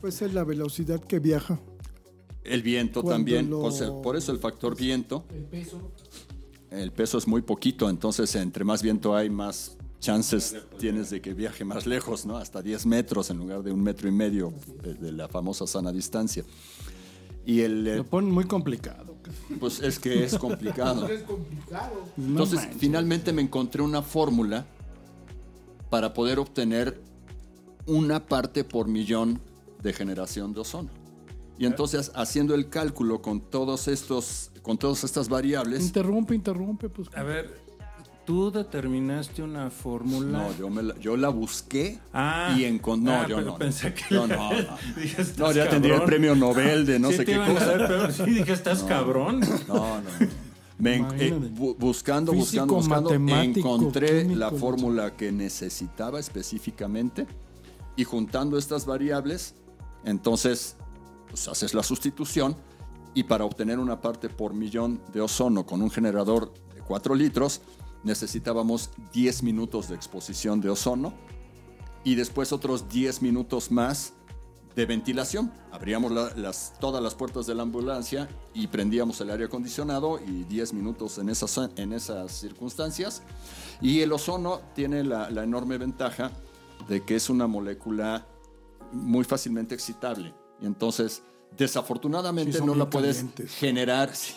[0.00, 1.58] Pues es la velocidad que viaja.
[2.44, 5.24] El viento Cuando también, lo- por, ser- por eso el factor viento.
[5.34, 5.92] El peso.
[6.70, 11.34] El peso es muy poquito, entonces entre más viento hay, más chances tienes de que
[11.34, 12.36] viaje más lejos, ¿no?
[12.38, 14.52] Hasta 10 metros en lugar de un metro y medio
[14.82, 16.44] de, de la famosa sana distancia.
[17.44, 19.16] Y el, eh, Lo ponen muy complicado.
[19.58, 21.08] Pues es que es complicado.
[21.10, 22.04] Es complicado.
[22.16, 24.66] No Entonces, finalmente me encontré una fórmula
[25.88, 27.00] para poder obtener
[27.86, 29.40] una parte por millón
[29.82, 30.90] de generación de ozono.
[31.58, 37.08] Y entonces, haciendo el cálculo con todos estos, con todas estas variables, Interrumpe, interrumpe, pues.
[37.14, 37.54] A ver,
[38.24, 40.38] tú determinaste una fórmula.
[40.38, 43.12] no, yo, me la, yo la busqué Ah, y encontré.
[43.12, 43.56] No, ah, yo no.
[43.58, 44.56] pensé que- No, no, no.
[44.96, 46.06] Dije, No, "Estás ya tendría el cabrón".
[46.06, 47.66] premio Nobel de no Sí, sé qué cosa.
[47.76, 49.40] dar, pero sí dije, estás cabrón.
[49.68, 50.10] No, no.
[50.78, 57.26] Me eh, bu- buscando, Físico, buscando, buscando, encontré químico, la la fórmula que necesitaba específicamente
[57.96, 59.54] y juntando estas variables,
[60.04, 60.76] entonces
[61.28, 62.56] pues, haces la sustitución
[63.12, 67.60] y para obtener una parte por millón de ozono con un generador de 4 litros
[68.04, 71.12] necesitábamos 10 minutos de exposición de ozono
[72.04, 74.14] y después otros 10 minutos más
[74.74, 75.52] de ventilación.
[75.72, 76.12] Abríamos
[76.78, 81.28] todas las puertas de la ambulancia y prendíamos el aire acondicionado y 10 minutos en
[81.28, 83.22] esas, en esas circunstancias.
[83.80, 86.30] Y el ozono tiene la, la enorme ventaja
[86.88, 88.26] de que es una molécula
[88.92, 90.34] muy fácilmente excitable.
[90.60, 91.22] Y entonces,
[91.64, 93.50] desafortunadamente, Sí, no la puedes calientes.
[93.54, 94.34] generar, sí,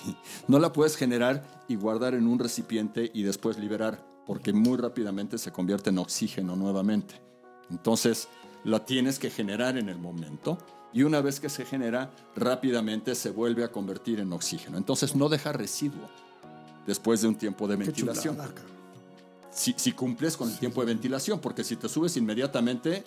[0.47, 5.37] no la puedes generar y guardar en un recipiente y después liberar, porque muy rápidamente
[5.37, 7.21] se convierte en oxígeno nuevamente.
[7.71, 8.27] Entonces,
[8.63, 10.57] la tienes que generar en el momento
[10.93, 14.77] y una vez que se genera, rápidamente se vuelve a convertir en oxígeno.
[14.77, 16.07] Entonces, no deja residuo
[16.85, 18.35] después de un tiempo de Qué ventilación.
[18.35, 18.53] chulada.
[19.51, 23.03] Si, si cumples con el tiempo de ventilación, porque si te subes inmediatamente,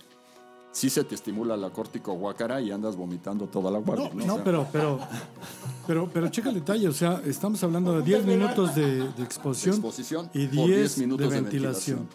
[0.73, 4.11] sí se te estimula la córtico guácara y andas vomitando toda la guardia.
[4.14, 4.99] No, no, sea, pero, pero,
[5.87, 9.77] pero, pero checa el detalle, o sea, estamos hablando de 10 minutos de, de exposición,
[9.77, 12.09] exposición y por 10, 10 minutos de de ventilación.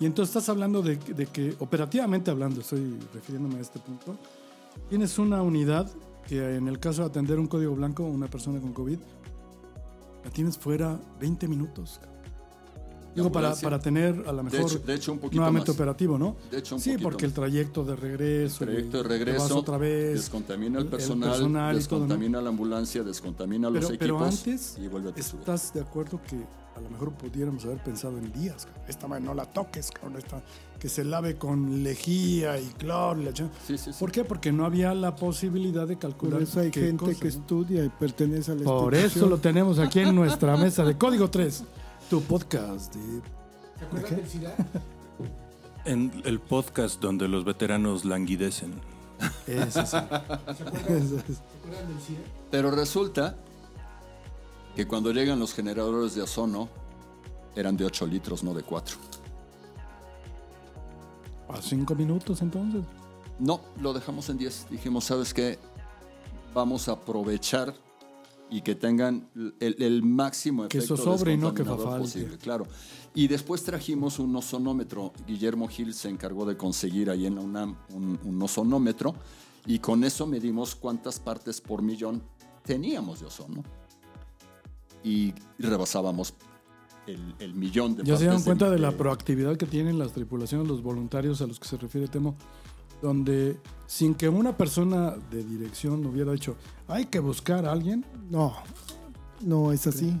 [0.00, 4.16] Y entonces estás hablando de, de que, operativamente hablando, estoy refiriéndome a este punto,
[4.88, 5.88] tienes una unidad
[6.26, 8.98] que en el caso de atender un código blanco, una persona con COVID,
[10.24, 12.00] la tienes fuera 20 minutos.
[13.16, 15.76] Digo, para, para tener a lo De mejor hecho, de hecho, un poquito nuevamente más.
[15.76, 16.36] operativo, ¿no?
[16.50, 18.64] De hecho, un sí, poquito porque el trayecto de regreso.
[18.64, 20.12] y Trayecto de te regreso, vas otra vez.
[20.14, 25.12] descontamina el el personal, descontamina la ambulancia, descontamina los equipos pero antes, y vuelve a.
[25.18, 26.36] ¿estás de acuerdo que
[26.76, 28.68] a lo mejor pudiéramos haber pensado en días?
[28.86, 30.42] Esta madre no la toques, cabrón, esta-
[30.78, 33.22] que se lave con lejía y cloro.
[33.22, 33.56] y la chingada.
[33.66, 33.98] Sí, sí, sí.
[33.98, 34.24] ¿Por qué?
[34.24, 36.42] Porque no había la posibilidad de Por calcular.
[36.42, 37.28] eso hay gente que ¿no?
[37.30, 41.30] estudia y pertenece a la Por eso lo tenemos aquí en nuestra mesa de Código
[41.30, 41.64] 3,
[42.08, 42.94] tu podcast.
[42.94, 43.22] de-
[43.78, 44.54] ¿Se acuerdan del SIDA?
[45.84, 48.74] En el podcast donde los veteranos languidecen.
[49.46, 49.90] Ese sí.
[49.90, 50.16] ¿Se acuerdan,
[50.56, 52.20] ¿Se acuerdan del SIDA?
[52.50, 53.36] Pero resulta
[54.74, 56.68] que cuando llegan los generadores de ozono
[57.54, 58.96] eran de 8 litros, no de 4.
[61.50, 62.82] A cinco minutos entonces.
[63.38, 64.66] No, lo dejamos en 10.
[64.70, 65.56] Dijimos, ¿sabes qué?
[66.52, 67.72] Vamos a aprovechar
[68.50, 72.66] y que tengan el, el máximo Que efecto eso sobre y no que posible, claro.
[73.14, 75.12] Y después trajimos un ozonómetro.
[75.26, 79.14] Guillermo Gil se encargó de conseguir ahí en la UNAM un, un ozonómetro
[79.66, 82.22] y con eso medimos cuántas partes por millón
[82.62, 83.64] teníamos de ozono.
[85.02, 86.34] Y rebasábamos
[87.06, 88.18] el, el millón de Ya partes.
[88.20, 91.58] se dan cuenta de la de- proactividad que tienen las tripulaciones, los voluntarios a los
[91.60, 92.36] que se refiere Temo,
[93.02, 96.56] donde sin que una persona de dirección hubiera dicho,
[96.88, 98.54] hay que buscar a alguien, No,
[99.42, 100.16] no es así.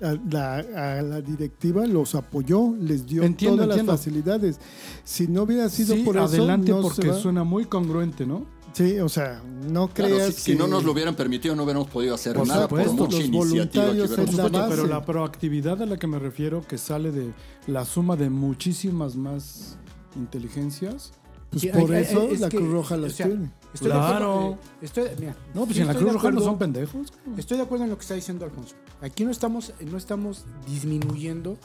[0.00, 0.56] A la,
[0.98, 3.92] a la directiva los apoyó, les dio Entiendo, todas entiendo.
[3.92, 4.60] las facilidades.
[5.02, 8.24] Si no hubiera sido sí, por eso, adelante no porque se va- suena muy congruente,
[8.24, 8.44] ¿no?
[8.74, 11.64] Sí, o sea, no Claro, creas si, si que- no nos lo hubieran permitido, no
[11.64, 14.66] hubiéramos podido hacer Por nada por mucha los iniciativa voluntarios la base.
[14.70, 17.32] pero la proactividad a la que me refiero, que sale de
[17.66, 19.78] la suma de muchísimas más
[20.14, 21.12] inteligencias.
[21.50, 23.50] Pues Sí, por hay- hay- eso es la que, Cruz Roja las o sea, tiene.
[23.72, 24.00] Estoy Claro.
[24.00, 27.12] de acuerdo, estoy, mira, No, pues en la Cruz Roja no son pendejos.
[27.36, 28.74] Estoy de acuerdo en lo que está diciendo Alfonso.
[29.00, 31.56] Aquí no estamos, no estamos disminuyendo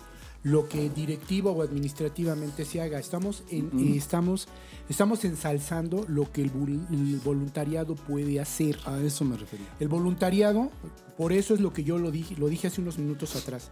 [0.44, 3.00] lo que directiva o administrativamente se haga.
[3.00, 4.48] Estamos, en, eh, estamos,
[4.90, 6.52] estamos ensalzando lo que el
[7.24, 8.78] voluntariado puede hacer.
[8.86, 9.68] A eso me refería.
[9.80, 10.70] El voluntariado,
[11.18, 13.70] por eso es lo que yo lo dije, lo dije hace unos minutos atrás.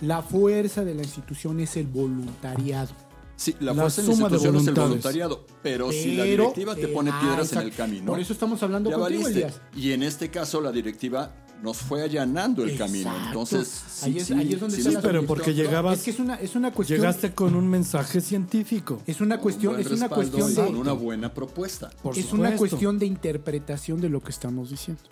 [0.00, 2.90] La fuerza de la institución es el voluntariado.
[3.36, 6.84] Sí, la, La fuerza en suma de es el voluntariado, pero, si la directiva te
[6.84, 9.26] eh, pone ah, piedras en el camino, Por eso estamos hablando ya contigo.
[9.28, 9.60] Elías.
[9.76, 11.32] Y en este caso la directiva
[11.62, 13.10] nos fue allanando el camino.
[13.26, 16.10] Entonces, sí, Ahí es- sí, ahí es donde sí está pero porque llegabas, Es que
[16.12, 17.00] es una, es una cuestión.
[17.00, 19.00] llegaste con un mensaje científico.
[19.06, 20.64] Es una cuestión, Un es una cuestión y de.
[20.66, 21.90] con una buena propuesta.
[22.02, 25.02] Por es una cuestión de interpretación de lo que estamos diciendo.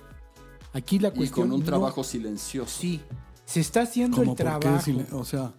[0.74, 1.48] Aquí la Y cuestión.
[1.48, 2.70] con un no- trabajo silencioso.
[2.80, 3.00] sí.
[3.44, 4.80] Se está haciendo el trabajo.
[5.12, 5.52] o sea,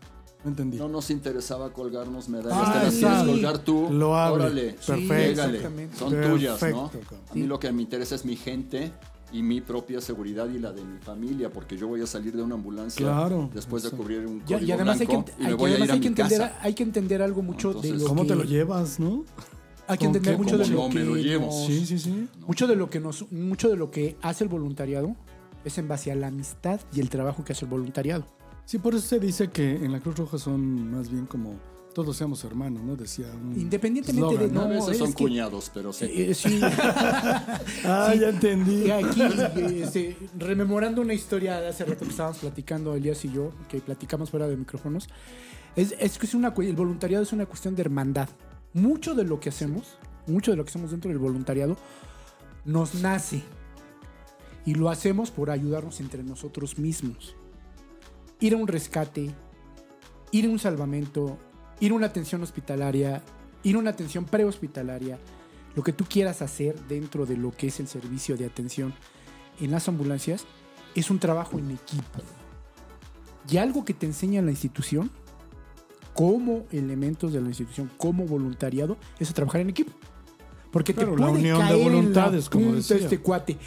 [0.44, 0.78] no entendí.
[0.78, 3.00] No nos interesaba colgarnos medallas, Ah, te las sí.
[3.02, 3.90] quieres colgar tú.
[3.92, 4.44] Loable.
[4.46, 5.98] Órale, Perfecto.
[5.98, 6.92] Son tuyas, ¿no?
[7.32, 8.92] A mí lo que me interesa es mi gente
[9.32, 12.44] y mi propia seguridad y la de mi familia, porque yo voy a salir de
[12.44, 15.48] una ambulancia Claro, después de cubrir un código y además hay que, blanco y hay-
[15.48, 16.60] me y voy a además ir a hay que mi entender, casa.
[16.62, 19.24] hay que entender algo mucho de lo ¿Cómo que, te lo llevas, no?
[19.88, 21.46] Hay que ¿Con entender mucho de ¿Cómo lo me que lo llevo?
[21.48, 22.28] nos- Sí, sí, sí.
[22.46, 25.16] mucho de lo que nos mucho de lo que hace el voluntariado
[25.66, 28.26] es en base a la amistad y el trabajo que hace el voluntariado.
[28.66, 31.60] Sí, por eso se dice que en la Cruz Roja son más bien como
[31.94, 32.96] todos seamos hermanos, ¿no?
[32.96, 36.06] Decía un Independientemente de- eslogan, a no, veces son es que- cuñados, pero sí.
[36.06, 36.60] Eh, eh, sí,
[37.86, 38.86] Ah, ya entendí.
[38.88, 39.22] Y aquí,
[39.84, 44.32] este, rememorando una historia de hace rato que estábamos platicando Elías y yo, que platicamos
[44.32, 45.08] fuera de micrófonos,
[45.76, 48.30] es, es que es una, el voluntariado es una cuestión de hermandad.
[48.74, 51.78] Mucho de lo que hacemos, mucho de lo que hacemos dentro del voluntariado,
[52.66, 53.44] nos nace.
[54.66, 57.36] Y lo hacemos por ayudarnos entre nosotros mismos.
[58.44, 59.32] Ir a un rescate,
[60.32, 61.38] ir a un salvamento,
[61.80, 63.24] ir a una atención hospitalaria,
[63.64, 65.18] ir a una atención prehospitalaria,
[65.78, 68.94] lo que tú quieras hacer dentro de lo que es el servicio de atención
[69.62, 70.46] en las ambulancias,
[70.94, 72.20] es un trabajo en equipo.
[73.50, 75.10] Y algo que te enseña la institución,
[76.14, 79.94] como elementos de la institución, como voluntariado, es a trabajar en equipo.
[80.70, 82.98] Porque Claro, te la puede unión de caer en la voluntades, como punta decía.
[82.98, 83.58] este cuate.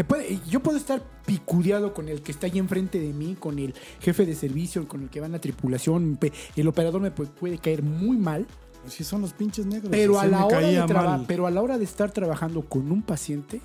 [0.00, 3.58] Te puede, yo puedo estar picudeado con el que está ahí enfrente de mí, con
[3.58, 6.18] el jefe de servicio, con el que va en la tripulación.
[6.56, 8.46] El operador me pu- puede caer muy mal,
[8.86, 9.90] Así son los pinches negros.
[9.90, 12.90] pero a, la me hora de traba- pero a la hora de estar trabajando con
[12.90, 13.60] un paciente,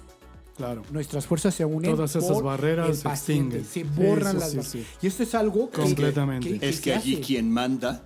[0.57, 0.81] Claro.
[0.91, 1.91] nuestras fuerzas se unen.
[1.95, 3.63] Todas esas por barreras el se extinguen.
[3.63, 4.85] Se borran Eso las sí.
[5.01, 6.49] Y esto es algo que- Completamente.
[6.49, 7.21] que- que Es que allí hace.
[7.23, 8.03] quien manda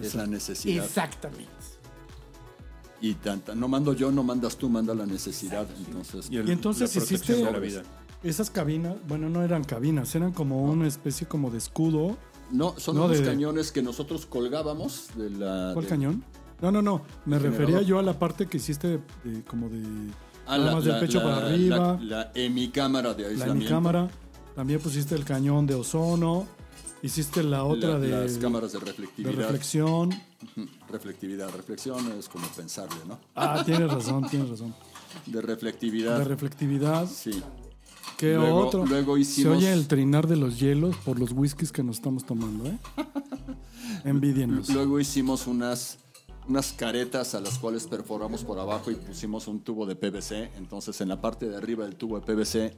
[0.00, 0.82] es la necesidad.
[0.82, 1.44] Exactamente.
[3.00, 5.66] Y tanta, no mando yo, no mandas tú, manda la necesidad.
[5.86, 7.82] Entonces, el- Y entonces la hiciste- de la vida.
[8.22, 12.16] Esas cabinas, bueno, no eran cabinas, eran como una especie como de escudo.
[12.52, 15.70] no, son No, unos de- cañones que nosotros colgábamos de la.
[15.72, 16.24] ¿Cuál de- cañón?
[16.60, 17.02] No, no, no.
[17.24, 19.80] Me ¿El refería yo a la parte que hiciste de, de- como de
[20.48, 23.70] Ah, la- más del la- pecho la- para arriba, La, la, la hemicámara de aislamiento.
[23.72, 24.08] cámara.
[24.56, 26.46] También pusiste el cañón de ozono.
[27.02, 29.32] Hiciste la otra la- de, Las cámaras de de reflectividad.
[29.32, 30.08] reflexión.
[30.10, 31.50] Ujú, Reflectividad.
[31.54, 33.18] Reflexión es como pensarle, ¿no?
[33.34, 34.74] Ah, tienes razón, tienes razón.
[35.26, 36.18] De reflectividad.
[36.18, 37.06] De reflectividad.
[37.08, 37.42] sí.
[38.18, 38.84] ¿Qué Luego- otro?
[38.86, 42.26] luego Se hicimos- oye el trinar de los hielos por los whiskies que nos estamos
[42.26, 42.76] tomando, ¿eh?
[44.04, 44.68] Envidienos.
[44.68, 45.98] Luego hicimos unas,
[46.46, 50.50] unas caretas a las cuales perforamos por abajo y pusimos un tubo de PVC.
[50.56, 52.76] Entonces en la parte de arriba del tubo de PVC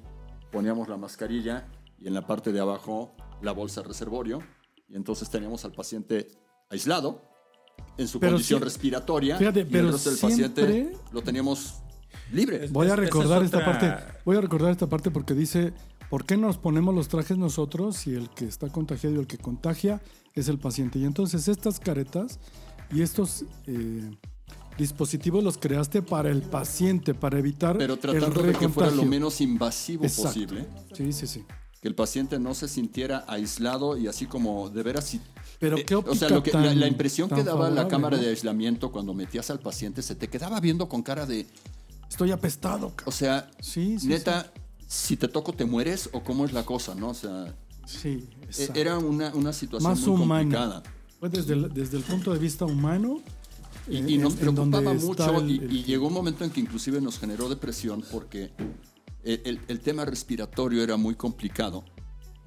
[0.53, 1.67] poníamos la mascarilla
[2.01, 3.13] y en la parte de abajo
[3.43, 4.41] la bolsa reservorio.
[4.89, 6.29] Y entonces teníamos al paciente
[6.71, 7.23] aislado
[7.97, 11.77] en su Pero condición sí- respiratoria fíjate, y pero el resto del paciente lo teníamos
[12.33, 12.69] libre.
[12.71, 14.19] Voy a Esa es recordar esta otra- parte.
[14.25, 15.73] Voy a recordar esta parte porque dice,
[16.11, 19.39] ¿por qué nos ponemos los trajes nosotros si el que está contagiado y el que
[19.39, 20.01] contagia
[20.35, 20.99] es el paciente?
[20.99, 22.39] Y entonces estas caretas
[22.91, 24.11] y estos eh,
[24.79, 29.05] dispositivos los creaste para el paciente, para evitar Pero el tratando de que fuera lo
[29.05, 30.29] menos invasivo Exacto.
[30.29, 30.67] posible.
[30.95, 31.45] Sí, sí, sí.
[31.83, 35.05] Que el paciente no se sintiera aislado y así como de veras...
[35.05, 35.21] si-
[35.59, 38.17] Pero Eh, qué o sea, lo que, la, tan- la impresión que daba la cámara
[38.17, 38.23] ¿no?
[38.23, 41.45] de aislamiento cuando metías al paciente se te quedaba viendo con cara de,
[42.09, 42.93] Estoy apestado.
[43.05, 44.53] o sea, Sí, sí, neta,
[44.87, 47.09] si te toco te mueres o cómo es la cosa, ¿no?
[47.09, 47.53] O sea,
[47.85, 48.79] Sí, e- exacto.
[48.81, 50.41] era una, una situación más muy humana.
[50.43, 50.83] complicada.
[51.19, 53.21] Fue desde el, desde el punto de vista humano.
[53.89, 57.01] Y, y nos preocupaba mucho el- y, el- y llegó un momento en que inclusive
[57.01, 58.53] nos generó depresión porque
[59.25, 61.85] el, tema respiratorio era muy complicado.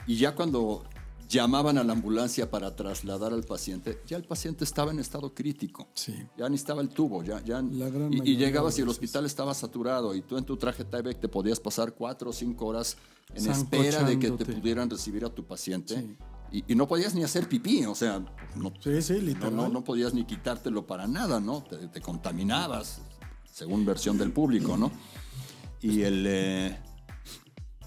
[0.08, 0.84] Y ya cuando
[1.28, 5.88] llamaban a la ambulancia para trasladar al paciente, ya el paciente estaba en estado crítico.
[5.96, 6.14] Sí.
[6.38, 7.64] Ya necesitaba el tubo, ya, ya
[8.12, 11.28] y, y llegabas y el hospital estaba saturado y tú en tu traje Tyvek te
[11.28, 12.98] podías pasar cuatro o cinco horas
[13.34, 16.16] en espera de que te pudieran recibir a tu paciente Sí.
[16.52, 18.20] y, y no podías ni hacer pipí, o sea,
[18.56, 19.56] no, Sí, sí, no, literal.
[19.56, 21.64] no, no podías ni quitártelo para nada, ¿no?
[21.64, 23.02] Te, te contaminabas,
[23.52, 24.92] según versión del público, ¿no?
[25.86, 26.26] Y el...
[26.28, 26.80] eh,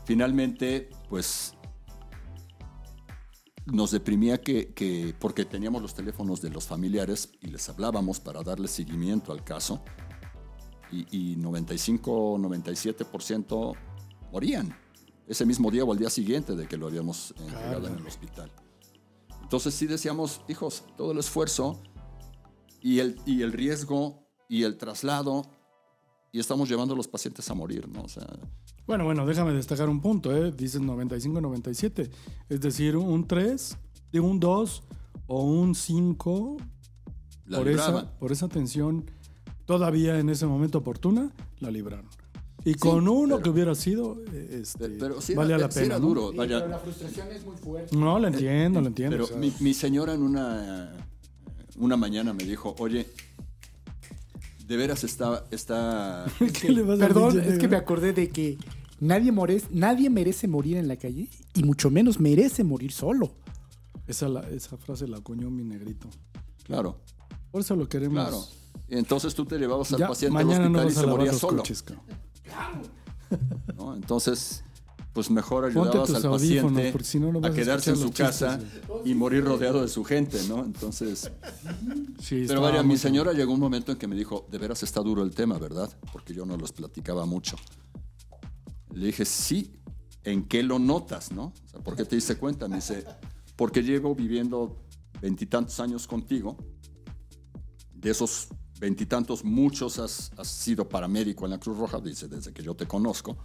[0.05, 1.55] finalmente, pues
[3.67, 8.43] nos deprimía que, que- porque teníamos los teléfonos de los familiares y les hablábamos para
[8.43, 9.83] darle seguimiento al caso
[10.91, 13.77] y, y 95 97%
[14.33, 14.75] morían
[15.27, 18.51] ese mismo día o al día siguiente de que lo habíamos entregado en el hospital.
[19.43, 21.83] Entonces sí decíamos, hijos, todo el esfuerzo
[22.81, 25.43] y el, y el riesgo y el traslado
[26.33, 28.03] y estamos llevando a los pacientes a morir, ¿no?
[28.03, 28.27] O sea,
[28.87, 30.53] Bueno, bueno, déjame destacar un punto, ¿eh?
[30.53, 32.11] Dices 95-97.
[32.49, 33.77] Es decir, un 3,
[34.13, 34.83] de un 2
[35.27, 36.57] o un 5
[37.47, 37.97] la por libraban.
[38.05, 39.11] esa, por esa atención
[39.65, 42.07] todavía en ese momento oportuna, la libraron.
[42.65, 45.87] Y con uno pero- que hubiera sido, eh, este, Pero, sí la sí pena.
[45.87, 46.07] era ¿no?
[46.07, 46.31] duro.
[46.33, 46.59] Sí, vaya.
[46.59, 47.97] pero la frustración es muy fuerte.
[47.97, 49.15] No, lo entiendo, lo entiendo.
[49.15, 50.93] Pero o sea, mi, mi señora en una,
[51.77, 53.07] una mañana me dijo, oye,
[54.69, 55.45] de veras está...
[55.51, 56.27] está
[56.61, 58.59] ¿Qué le vas a Perdón, decir, es que me acordé de que
[59.01, 63.33] nadie, morez- nadie merece morir en la calle y mucho menos merece morir solo.
[64.07, 66.09] Esa, la- esa frase la acuñó mi negrito.
[66.65, 67.01] claro,
[67.51, 68.29] Por eso lo queremos.
[68.29, 68.45] claro.
[68.91, 71.33] Y entonces tú te llevabas al Ya, paciente al mañana no hospital y se moría
[71.33, 71.57] solo.
[71.59, 71.85] coches.
[73.77, 73.95] ¿no?
[73.95, 74.65] Entonces,
[75.19, 79.15] pues mejor ayudabas al paciente si no, a a quedarse en su casa chistes, y
[79.15, 80.65] morir rodeado de su gente, ¿no?
[80.65, 81.33] Entonces,
[82.21, 85.01] Sí, pero vaya, mi señora llegó un momento en que me dijo, de veras está
[85.01, 85.91] duro el tema, ¿verdad?
[86.13, 87.57] Porque yo no los platicaba mucho.
[88.95, 89.73] Le dije, sí,
[90.23, 91.47] ¿en qué lo notas, no?
[91.47, 92.69] O sea, ¿Por qué te diste cuenta?
[92.69, 93.05] Me dice,
[93.57, 94.85] porque llevo viviendo
[95.21, 96.57] veintitantos años contigo.
[97.93, 98.47] De esos
[98.79, 102.87] veintitantos, muchos has, has sido paramédico en la Cruz Roja, dice, desde que yo te
[102.87, 103.37] conozco.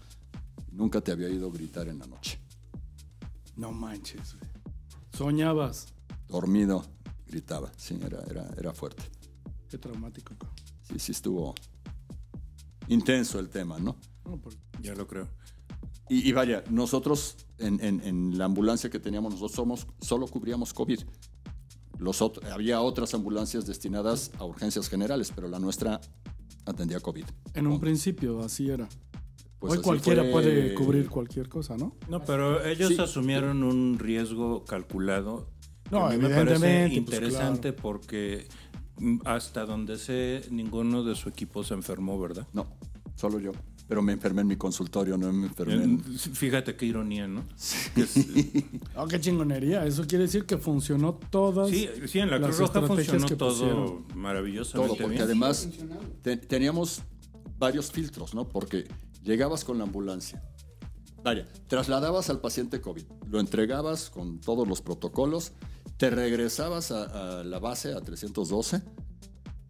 [0.74, 2.40] Nunca te había oído gritar en la noche.
[3.56, 4.50] No manches, güey.
[5.16, 5.94] Soñabas.
[6.28, 6.84] Dormido,
[7.28, 7.72] gritaba.
[7.78, 9.04] Sí, era, era, era fuerte.
[9.70, 10.56] Qué traumático, cabrón.
[10.82, 11.54] Sí, sí estuvo,
[12.88, 13.96] intenso el tema, ¿no?
[14.26, 15.28] No, por- Ya lo creo.
[16.10, 20.74] Y, y vaya, nosotros en, en- en la ambulancia que teníamos, nosotros somos, solo cubríamos
[20.74, 21.00] COVID.
[22.00, 26.02] Los ot- había otras ambulancias destinadas a urgencias generales, pero la nuestra
[26.66, 27.26] atendía COVID.
[27.54, 28.90] En un principio así era.
[29.64, 31.96] Pues Hoy así cualquiera fue- puede cubrir cualquier cosa, ¿no?
[32.10, 33.02] No, pero ellos Sí.
[33.02, 35.48] asumieron un riesgo calculado.
[35.86, 37.78] que No, a mí me parece pues, interesante claro.
[37.82, 38.46] porque
[38.98, 42.46] mm, hasta donde sé, ninguno de su equipo se enfermó, ¿verdad?
[42.52, 42.68] No,
[43.16, 43.52] solo yo.
[43.88, 46.04] Pero me enfermé en mi consultorio, no me enfermé Eh, en...
[46.04, 47.44] Fíjate qué ironía, ¿no?
[47.96, 48.16] Que es-
[48.98, 49.86] Oh, qué chingonería.
[49.86, 51.70] Eso quiere decir que funcionó todas.
[51.70, 55.24] sí, sí, en la Cruz Roja funcionó que todo maravillosamente Todo, porque bien.
[55.24, 55.70] además
[56.22, 57.02] te- teníamos
[57.58, 58.46] varios filtros, ¿no?
[58.50, 58.86] Porque
[59.24, 60.44] llegabas con la ambulancia.
[61.24, 65.54] Vaya, trasladabas al paciente COVID, lo entregabas con todos los protocolos,
[65.98, 68.82] te regresabas a, a la base, a 312,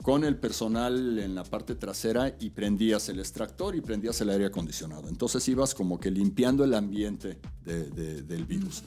[0.01, 4.47] con el personal en la parte trasera y prendías el extractor y prendías el aire
[4.47, 5.07] acondicionado.
[5.07, 8.83] Entonces ibas como que limpiando el ambiente de- de- del virus.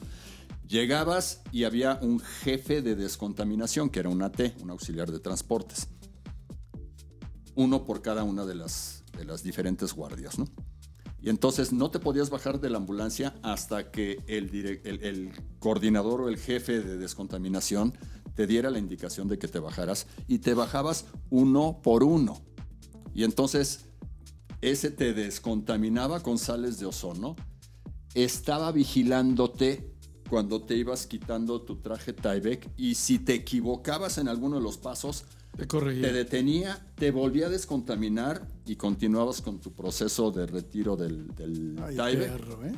[0.67, 5.87] Llegabas y había un jefe de descontaminación, que era un AT, un auxiliar de transportes
[7.55, 10.45] uno por cada una de las, de las diferentes guardias, ¿no?
[11.19, 14.55] Y entonces no te podías bajar de la ambulancia hasta que el,
[14.85, 17.97] el coordinador o el jefe de descontaminación
[18.35, 22.39] te diera la indicación de que te bajaras y te bajabas uno por uno.
[23.15, 23.87] Y entonces
[24.61, 27.35] ese te descontaminaba con sales de ozono,
[28.13, 29.93] estaba vigilándote
[30.29, 34.77] cuando te ibas quitando tu traje Tyvek y si te equivocabas en alguno de los
[34.77, 35.25] pasos,
[35.57, 36.03] Te corregía.
[36.03, 41.75] te detenía, te volvía a descontaminar y continuabas con tu proceso de retiro del, del
[41.99, 42.73] Ay, perro, ¿eh?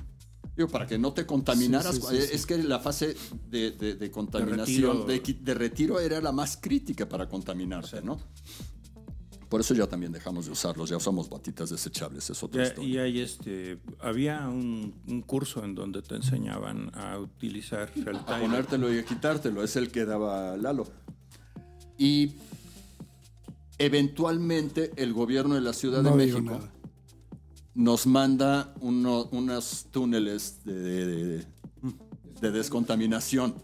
[0.56, 1.96] Digo, para que no te contaminaras.
[1.96, 2.36] Sí, sí, sí, Eh, sí.
[2.36, 3.16] Es que la fase
[3.50, 5.40] de, de- de contaminación, de, retiro.
[5.42, 8.20] de retiro era la más crítica para contaminarte, ¿no?
[9.48, 12.90] Por eso ya también dejamos de usarlos, ya usamos batitas desechables, es otra Ya- historia.
[12.90, 18.40] y hay este, había un, un curso en donde te enseñaban a utilizar el a
[18.40, 20.88] ponértelo y a quitártelo, es el que daba Lalo.
[21.98, 22.34] Y
[23.80, 26.72] eventualmente el gobierno de la Ciudad No de México nada.
[27.74, 30.74] nos manda uno- unos túneles de,
[31.06, 31.46] de-
[32.42, 33.56] de descontaminación.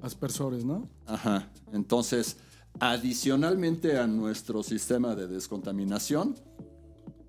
[0.00, 0.88] Aspersores, ¿no?
[1.06, 1.50] Ajá.
[1.72, 2.36] Entonces,
[2.80, 6.34] adicionalmente a nuestro sistema de descontaminación,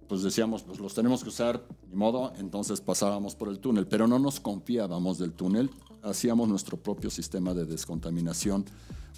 [0.08, 4.08] pues decíamos, pues los tenemos que usar, ni modo, entonces pasábamos por el túnel, pero
[4.08, 5.70] no nos confiábamos del túnel,
[6.04, 8.66] hacíamos nuestro propio sistema de descontaminación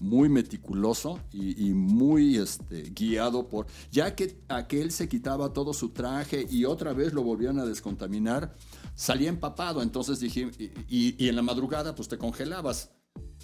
[0.02, 5.90] muy meticuloso y, y muy este, guiado por, ya que aquel se quitaba todo su
[5.90, 8.54] traje y otra vez lo volvían a descontaminar,
[8.94, 12.92] salía empapado, entonces dije, y, y- y en la madrugada pues te congelabas,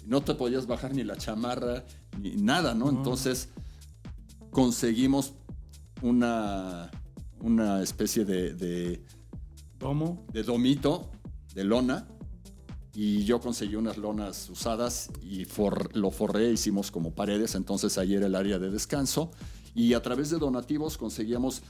[0.04, 1.84] no te podías bajar ni la chamarra
[2.20, 2.90] ni nada, ¿no?
[2.90, 3.48] Entonces
[4.50, 5.32] conseguimos
[6.02, 6.90] una,
[7.40, 9.04] una especie de, de,
[9.80, 10.26] ¿Cómo?
[10.32, 11.10] de domito,
[11.54, 12.06] de lona,
[12.94, 18.14] y yo conseguí unas lonas usadas y for- lo forré, hicimos como paredes, entonces ahí
[18.14, 19.30] era el área de descanso,
[19.74, 21.62] y a través de donativos conseguíamos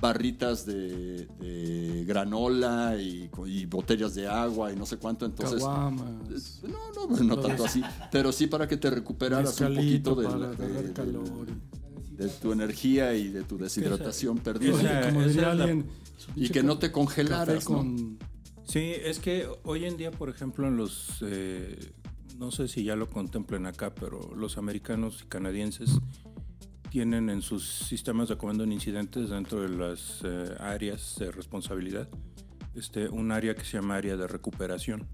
[0.00, 3.28] barritas de, de granola y,
[3.66, 5.58] botellas de agua y no sé cuánto, entonces...
[5.62, 6.62] Caguamas.
[6.62, 10.38] No, no, no tanto así, pero sí para que te recuperaras un poquito de, para
[10.38, 11.46] de- agarrar de- calor.
[12.16, 15.02] de tu energía y de tu deshidratación perdida.
[15.10, 15.86] como diría alguien.
[16.34, 17.84] Y que no te café congelaras, ¿no?
[18.70, 21.92] Sí, es que hoy en día, por ejemplo, en los, eh,
[22.38, 25.98] no sé si ya lo contemplan acá, pero los americanos y canadienses
[26.88, 32.08] tienen en sus sistemas de comando en incidentes dentro de las eh, áreas de responsabilidad
[32.76, 35.08] este, un área que se llama área de recuperación.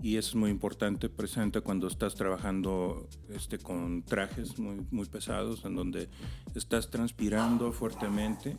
[0.00, 5.66] Y eso es muy importante precisamente cuando estás trabajando este, con trajes muy, muy pesados,
[5.66, 6.08] en donde
[6.54, 8.56] estás transpirando fuertemente.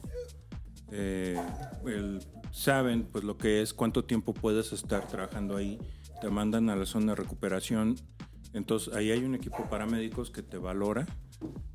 [0.91, 1.39] Eh,
[1.86, 2.19] el-
[2.51, 5.79] saben pues lo que es, cuánto tiempo puedes estar trabajando ahí.
[6.21, 7.95] Te mandan a la zona de recuperación.
[8.53, 11.07] Entonces ahí hay un equipo paramédicos que te valora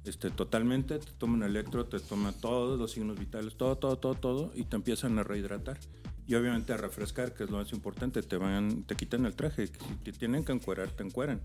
[0.05, 4.53] este, totalmente, te toman electro, te toman todos los signos vitales, todo, todo, todo, todo,
[4.55, 5.79] y te empiezan a rehidratar.
[6.27, 9.67] Y obviamente a refrescar, que es lo más importante, te van, te quitan el traje,
[9.67, 9.73] si
[10.05, 11.41] te tienen que encuerar, te encueran.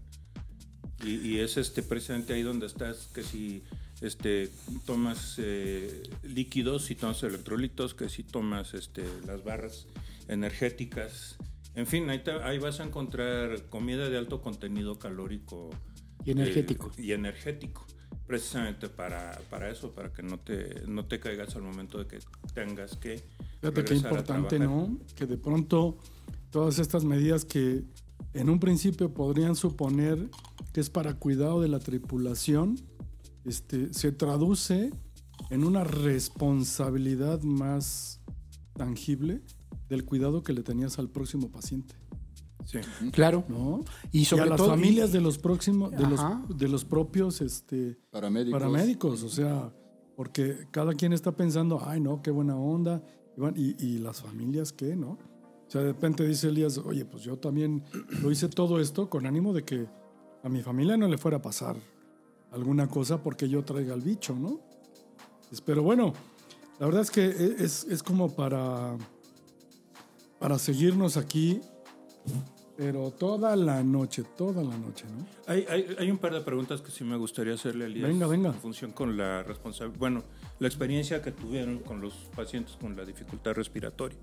[1.04, 3.64] Y, y es este presente ahí donde estás, que si
[4.04, 4.50] este,
[4.86, 9.88] tomas eh, líquidos, si tomas electrolitos, que si tomas este, las barras
[10.28, 11.38] energéticas.
[11.76, 15.70] En fin, ahí, te- ahí vas a encontrar comida de alto contenido calórico.
[16.26, 16.92] Y energético.
[16.98, 17.86] eh, y energético.
[18.28, 22.20] Precisamente para, para eso, para que no te, no te caigas al momento de que
[22.54, 23.22] tengas que...
[23.60, 24.60] Fíjate qué importante.
[24.60, 24.98] ¿no?
[25.16, 25.98] Que de pronto
[26.50, 27.84] todas estas medidas que
[28.34, 30.30] en un principio podrían suponer
[30.74, 32.80] que es para cuidado de la tripulación,
[33.46, 34.92] este, se traduce
[35.50, 38.22] en una responsabilidad más
[38.74, 39.42] tangible
[39.90, 41.96] del cuidado que le tenías al próximo paciente.
[42.66, 42.80] Sí.
[43.12, 43.44] Claro.
[43.50, 43.84] ¿no?
[44.12, 46.20] Y Y, sobre a las todo- familias de los próximos, de los,
[46.58, 48.60] de los propios este, Paramédicos.
[48.62, 49.74] paramédicos, o sea,
[50.16, 53.04] porque cada quien está pensando, ay no, qué buena onda,
[53.56, 55.12] y, y las familias qué, ¿no?
[55.68, 57.84] O sea, de repente dice Elías, oye, pues yo también
[58.22, 59.88] lo hice todo esto con ánimo de que
[60.44, 61.76] a mi familia no le fuera a pasar
[62.54, 64.60] alguna cosa porque yo traiga el bicho, ¿no?
[65.66, 66.14] Pero bueno,
[66.80, 68.96] la verdad es que e- es, es como para,
[70.40, 71.62] para seguirnos aquí,
[72.76, 75.26] pero toda la noche, toda la noche, ¿no?
[75.46, 78.08] Hay, hay, hay un par de preguntas que sí me gustaría hacerle a Elías.
[78.10, 78.50] Venga, venga.
[78.50, 80.00] En función con la responsabilidad.
[80.00, 80.24] Bueno,
[80.60, 84.18] la experiencia que tuvieron con los pacientes con la dificultad respiratoria.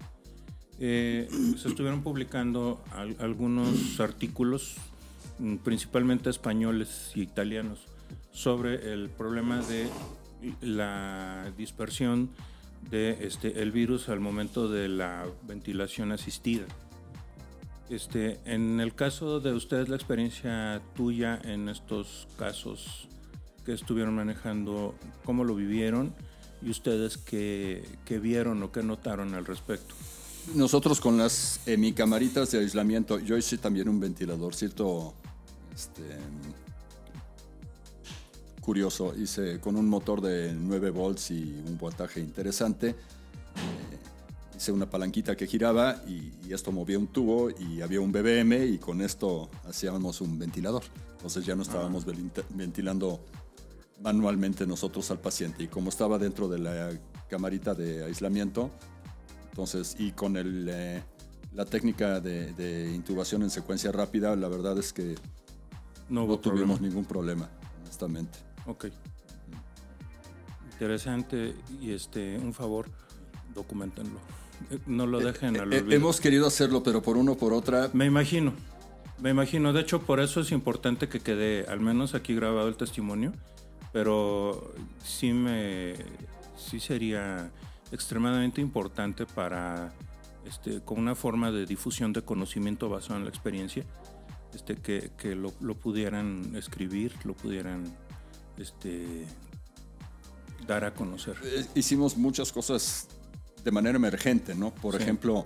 [0.80, 1.28] Eh,
[1.58, 4.76] se estuvieron publicando al- algunos artículos,
[5.38, 7.86] mm, principalmente españoles y italianos,
[8.32, 9.88] sobre el problema de
[10.62, 12.30] la dispersión
[12.90, 16.64] de este, virus al momento de la ventilación asistida.
[17.90, 23.08] Este, en el caso de ustedes, la experiencia tuya en estos casos
[23.66, 26.14] que estuvieron manejando, ¿cómo lo vivieron?
[26.62, 29.94] Y ustedes qué, qué vieron o qué notaron al respecto.
[30.54, 35.14] Nosotros con las hemicamaritas de aislamiento, yo hice también un ventiladorcito
[35.74, 36.02] este,
[38.74, 39.12] curioso.
[39.16, 42.90] Hice con un motor de 9 volts y un voltaje interesante.
[42.90, 42.94] Eh,
[44.56, 48.64] hice una palanquita que giraba y, y esto movía un tubo y había un BBM
[48.72, 50.84] y con esto hacíamos un ventilador.
[51.16, 53.18] Entonces ya no estábamos velinte- ventilando
[54.00, 55.64] manualmente nosotros al paciente.
[55.64, 56.90] Y como estaba dentro de la
[57.28, 58.70] camarita de aislamiento,
[59.50, 61.02] entonces, y con el, eh,
[61.54, 65.16] la técnica de, de intubación en secuencia rápida, la verdad es que
[66.08, 66.78] No tuvimos problema.
[66.80, 67.50] ningún problema,
[67.82, 68.38] honestamente.
[68.66, 68.86] Ok.
[70.72, 72.86] Interesante y este un favor,
[73.54, 74.18] documentenlo.
[74.70, 75.96] Eh, No lo dejen al Eh, olvido.
[75.96, 78.52] hemos querido hacerlo, pero por uno o por otra, Me imagino,
[79.18, 79.72] me imagino.
[79.72, 83.32] De hecho, por eso es importante que quede al menos aquí grabado el testimonio,
[83.92, 84.72] pero
[85.04, 85.94] sí me,
[86.56, 87.50] sí sería
[87.92, 89.92] extremadamente importante para,
[90.46, 93.84] este, con una forma de difusión de conocimiento basado en la experiencia,
[94.54, 97.84] este, que, que lo, lo pudieran escribir, lo pudieran,
[98.60, 99.24] este,
[100.66, 101.36] dar a conocer.
[101.42, 103.06] eh, hicimos muchas cosas
[103.64, 104.72] de manera emergente, ¿no?
[104.74, 105.02] Por Sí.
[105.02, 105.44] ejemplo,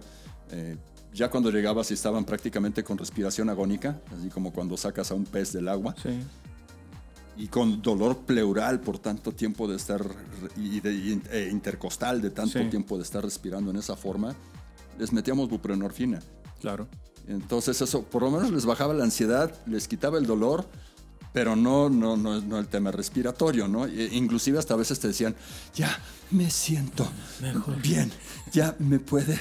[0.50, 0.76] eh,
[1.12, 5.24] ya cuando llegabas y estaban prácticamente con respiración agónica, así como cuando sacas a un
[5.24, 6.20] pez del agua, Sí,
[7.36, 10.04] y con dolor pleural por tanto tiempo de estar,
[10.56, 12.64] y de, eh, intercostal de tanto Sí.
[12.70, 14.34] tiempo de estar respirando en esa forma,
[14.98, 16.20] les metíamos buprenorfina.
[16.60, 16.88] claro.
[17.26, 20.66] Entonces eso por lo menos les bajaba la ansiedad, les quitaba el dolor,
[21.34, 23.84] pero no, no, no, no el tema respiratorio, ¿no?
[23.86, 25.34] E- inclusive hasta a veces te decían,
[25.74, 25.98] ya
[26.30, 27.06] me siento
[27.82, 28.10] bien,
[28.52, 29.38] ya me puede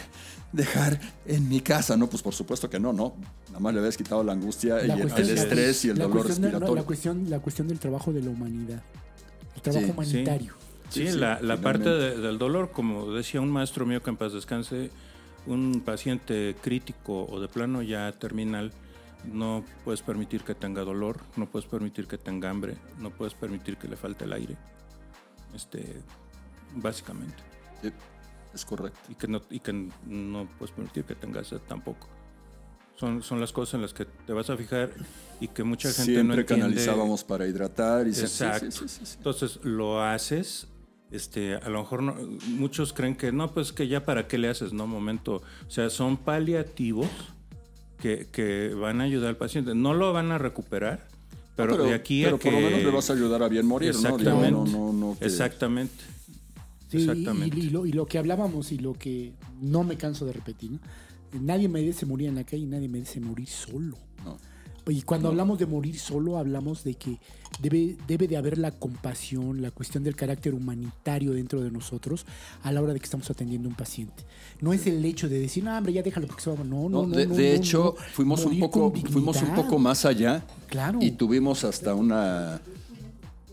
[0.52, 2.10] dejar en mi casa, ¿no?
[2.10, 3.14] Pues por supuesto que no, ¿no?
[3.50, 5.90] Nada más le habías quitado la angustia y La el, cuestión- el la- estrés y
[5.90, 6.76] el dolor cuestión de- no, respiratorio.
[6.82, 8.82] la, cuestión, la cuestión del trabajo de la humanidad.
[9.56, 10.54] El trabajo Sí, humanitario.
[10.90, 14.10] Sí, Sí, sí, la, la parte de- del dolor, como decía un maestro mío que
[14.10, 14.90] en paz descanse,
[15.48, 18.72] un paciente crítico o de plano ya terminal,
[19.32, 23.78] no puedes permitir que tenga dolor, no puedes permitir que tenga hambre, no puedes permitir
[23.78, 24.58] que le falte el aire.
[25.56, 26.02] Este,
[26.76, 27.38] básicamente.
[27.82, 27.92] Sí,
[28.54, 29.00] es correcto.
[29.10, 29.74] Y que no, y que
[30.06, 32.08] no puedes permitir que tenga sed tampoco.
[32.96, 34.92] Son, son las cosas en las que te vas a fijar
[35.40, 36.62] y que mucha gente no Siempre entiende.
[36.64, 38.70] canalizábamos para hidratar y Exacto.
[38.72, 39.02] sí.
[39.18, 40.68] Entonces lo haces,
[41.12, 42.16] este, a lo mejor no-
[42.50, 45.42] muchos creen que no, pues que ya para qué le haces, no, momento.
[45.68, 47.10] O sea, son paliativos
[48.04, 49.74] que, que van a ayudar al paciente.
[49.74, 51.08] No lo van a recuperar,
[51.56, 52.52] pero, de aquí pero a que...
[52.52, 54.00] por lo menos le vas a ayudar a bien morir, ¿no?
[54.02, 54.52] Digo, Exactamente.
[54.52, 56.04] no, no, no que- Exactamente.
[56.92, 57.58] Sí, y- Exactamente.
[57.58, 60.72] Y, y lo, y lo que hablábamos y lo que no me canso de repetir,
[60.72, 60.80] ¿no?
[61.40, 63.98] nadie merece morir en la calle y nadie merece morir solo.
[64.26, 64.38] No.
[64.88, 67.18] Y cuando hablamos de morir solo, hablamos de que
[67.62, 72.26] debe, debe de haber la compasión, la cuestión del carácter humanitario dentro de nosotros
[72.64, 74.24] a la hora de que estamos atendiendo a un paciente.
[74.60, 76.58] No es el hecho de decir, no, hombre, ya déjalo porque se va.
[76.64, 77.16] No, no, No, no.
[77.16, 78.06] de, no, de no, hecho, no.
[78.14, 81.00] fuimos un poco, fuimos un poco más allá Claro.
[81.02, 82.62] y tuvimos hasta una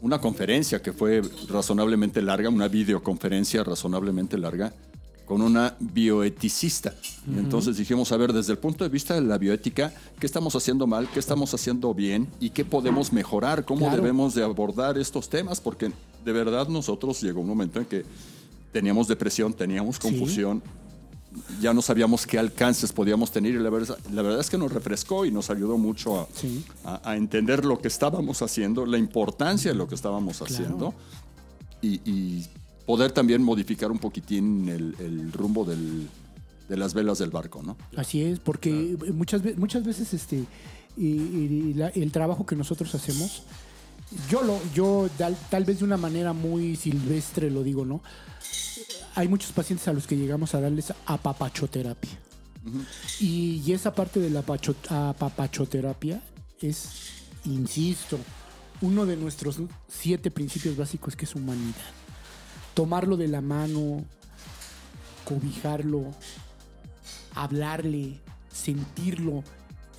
[0.02, 4.72] una conferencia que fue razonablemente larga, una videoconferencia razonablemente larga
[5.30, 6.92] con una bioeticista.
[7.36, 10.88] Entonces dijimos, a ver, desde el punto de vista de la bioética, ¿qué estamos haciendo
[10.88, 11.08] mal?
[11.08, 12.26] ¿Qué estamos haciendo bien?
[12.40, 13.64] ¿Y qué podemos mejorar?
[13.64, 13.94] ¿Cómo Claro.
[14.02, 15.60] debemos de abordar estos temas?
[15.60, 15.92] Porque
[16.24, 18.04] de verdad nosotros llegó un momento en que
[18.72, 20.02] teníamos depresión, teníamos Sí.
[20.02, 20.64] confusión,
[21.60, 24.72] ya no sabíamos qué alcances podíamos tener y la verdad, la verdad es que nos
[24.72, 26.64] refrescó y nos ayudó mucho a, Sí.
[26.84, 30.52] a- a entender lo que estábamos haciendo, la importancia de lo que estábamos Claro.
[30.52, 30.94] haciendo
[31.80, 32.46] y, y
[32.90, 36.08] poder también modificar un poquitín el, el rumbo del,
[36.68, 37.76] de las velas del barco, ¿no?
[37.96, 40.44] Así es, porque muchas, muchas veces este,
[40.96, 43.42] y- y la- el trabajo que nosotros hacemos,
[44.28, 48.02] yo, lo, yo tal, tal vez de una manera muy silvestre lo digo, ¿no?
[49.14, 52.10] Hay muchos pacientes a los que llegamos a darles apapachoterapia.
[53.20, 56.22] y, y esa parte de la pacho- apapachoterapia
[56.60, 56.88] es,
[57.44, 58.18] insisto,
[58.82, 59.58] uno de nuestros
[59.88, 61.92] siete principios básicos que es humanidad.
[62.80, 64.02] Tomarlo de la mano,
[65.26, 66.06] cobijarlo,
[67.34, 68.18] hablarle,
[68.50, 69.44] sentirlo,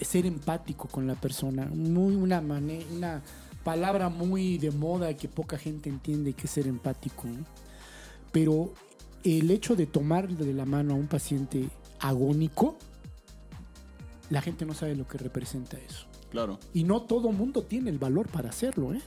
[0.02, 1.68] ser empático con la persona.
[1.68, 3.22] Muy una, una
[3.64, 7.28] palabra muy de moda que poca gente entiende que es ser empático.
[7.28, 7.46] ¿no?
[8.32, 8.74] Pero
[9.24, 12.80] el hecho de tomar de la mano a un paciente agónico,
[14.32, 16.08] la gente no sabe lo que representa eso.
[16.32, 16.58] Claro.
[16.74, 19.02] Y no todo mundo tiene el valor para hacerlo, ¿eh?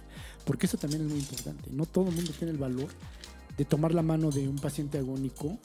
[0.45, 1.71] Porque eso también es muy importante.
[1.73, 2.87] No todo mundo tiene el valor
[3.57, 5.59] de tomar la mano de un paciente agónico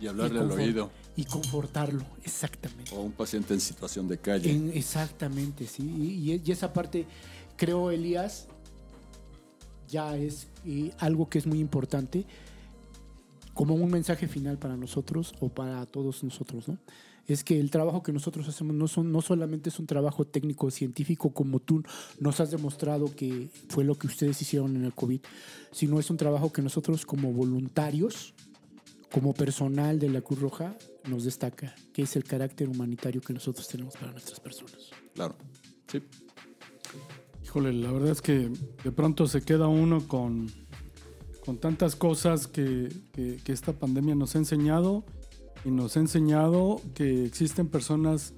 [0.00, 0.90] Y hablarle y al oído.
[1.16, 2.94] Y confortarlo, exactamente.
[2.94, 4.50] O un paciente en situación de calle.
[4.50, 5.82] En- exactamente, sí.
[5.82, 7.06] Y, y- y esa parte,
[7.56, 8.48] creo, Elías,
[9.88, 12.26] ya es eh, algo que es muy importante
[13.54, 16.76] como un mensaje final para nosotros o para todos nosotros, ¿no?
[17.28, 20.70] Es que el trabajo que nosotros hacemos no, son, no solamente es un trabajo técnico
[20.70, 21.82] científico como tú
[22.20, 25.20] nos has demostrado que fue lo que ustedes hicieron en el COVID,
[25.72, 28.32] sino es un trabajo que nosotros como voluntarios,
[29.12, 30.76] como personal de la Cruz Roja,
[31.08, 34.90] nos destaca, que es el carácter humanitario que nosotros tenemos para nuestras personas.
[35.14, 35.36] Claro.
[35.90, 36.02] Sí.
[37.44, 38.50] Híjole, la verdad es que
[38.84, 40.50] de pronto se queda uno con,
[41.44, 45.04] con tantas cosas que, que- que esta pandemia nos ha enseñado
[45.66, 48.34] y nos ha enseñado que existen personas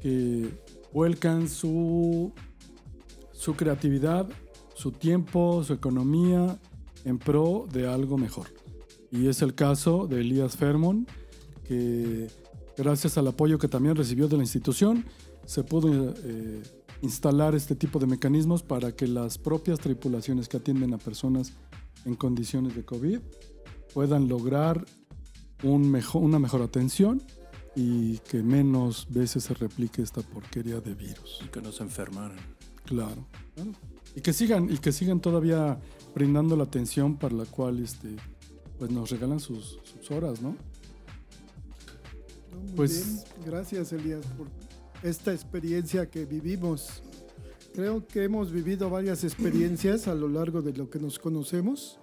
[0.00, 0.50] que
[0.92, 2.32] vuelcan su,
[3.30, 4.28] su creatividad,
[4.74, 6.58] su tiempo, su economía
[7.04, 8.48] en pro de algo mejor.
[9.12, 11.06] Y es el caso de Elías Fermon,
[11.62, 12.26] que
[12.76, 15.04] gracias al apoyo que también recibió de la institución,
[15.44, 16.62] se pudo eh,
[17.00, 21.52] instalar este tipo de mecanismos para que las propias tripulaciones que atienden a personas
[22.04, 23.20] en condiciones de COVID
[23.94, 24.84] puedan lograr
[25.62, 27.22] un mejor, una mejor atención
[27.74, 31.40] y que menos veces se replique esta porquería de virus.
[31.44, 32.38] Y que no se enfermaran.
[32.84, 33.26] Claro.
[33.54, 33.72] claro.
[34.14, 35.78] Y que sigan, y que sigan todavía
[36.14, 38.16] brindando la atención para la cual este,
[38.78, 40.56] pues nos regalan sus, sus horas, ¿no?
[42.52, 43.24] No, muy Pues- bien.
[43.44, 44.48] Gracias, Elías, por
[45.02, 47.02] esta experiencia que vivimos.
[47.74, 51.98] Creo que hemos vivido varias experiencias a lo largo de lo que nos conocemos,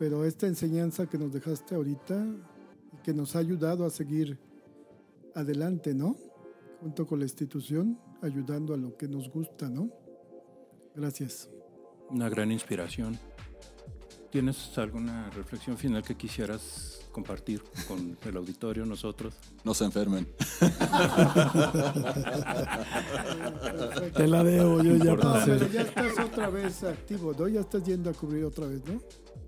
[0.00, 2.26] pero esta enseñanza que nos dejaste ahorita
[3.02, 4.38] que nos ha ayudado a seguir
[5.34, 6.16] adelante, ¿no?
[6.80, 9.90] Junto con la institución, ayudando a lo que nos gusta, ¿no?
[10.94, 11.48] Gracias.
[12.08, 13.18] Una gran inspiración.
[14.30, 19.34] ¿Tienes alguna reflexión final que quisieras compartir con el auditorio, nosotros?
[19.64, 20.28] No se enfermen.
[24.14, 25.52] Te la debo, yo ya pasé.
[25.52, 27.48] pero ya estás otra vez activo, ¿no?
[27.48, 29.00] Ya estás yendo a cubrir otra vez, ¿no?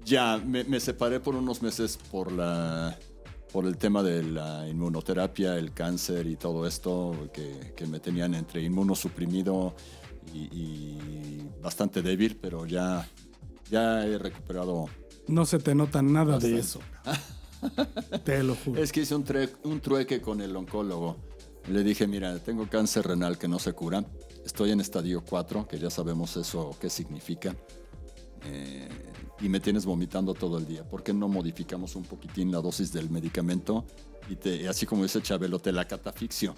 [0.05, 2.99] Ya, me, me separé por unos meses por la
[3.53, 8.35] por el tema de la inmunoterapia, el cáncer y todo esto, que, que me tenían
[8.35, 9.75] entre inmunosuprimido
[10.33, 13.07] y, y bastante débil, pero ya,
[13.71, 14.87] ya he recuperado.
[15.29, 16.81] No se te nota nada de eso.
[18.25, 18.83] Te lo juro.
[18.83, 19.25] Es que hice un,
[19.65, 21.17] un trueque con el oncólogo.
[21.69, 24.05] Le dije, mira, tengo cáncer renal que no se cura.
[24.45, 27.55] Estoy en estadio 4, que ya sabemos eso qué significa.
[28.45, 28.89] Eh,
[29.41, 30.89] y me tienes vomitando todo el día.
[30.89, 33.85] ¿Por qué no modificamos un poquitín la dosis del medicamento?
[34.29, 36.55] Y te, así como dice Chabelo, te la catafixio.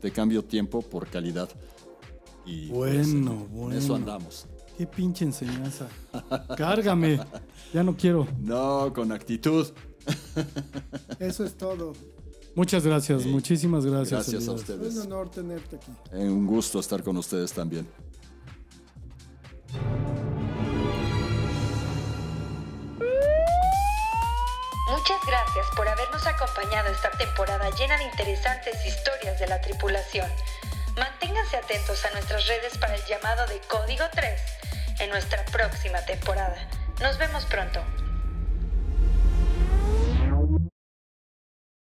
[0.00, 1.48] Te cambio tiempo por calidad.
[2.46, 3.76] Y pues, Bueno, en bueno.
[3.78, 4.46] eso andamos.
[4.76, 5.88] Qué pinche enseñanza.
[6.56, 7.18] Cárgame.
[7.74, 8.28] Ya no quiero.
[8.40, 9.66] No, con actitud.
[11.18, 11.92] Eso es todo.
[12.54, 13.28] Muchas gracias, Sí.
[13.28, 14.30] muchísimas gracias.
[14.30, 14.62] Gracias a Elías.
[14.70, 15.06] Es un ustedes.
[15.06, 15.92] honor tenerte aquí.
[16.12, 17.86] Eh, un gusto estar con ustedes también.
[24.88, 30.30] Muchas gracias por habernos acompañado esta temporada llena de interesantes historias de la tripulación.
[30.96, 34.40] Manténganse atentos a nuestras redes para el llamado de Código 3
[35.00, 36.56] en nuestra próxima temporada.
[37.00, 37.84] Nos vemos pronto.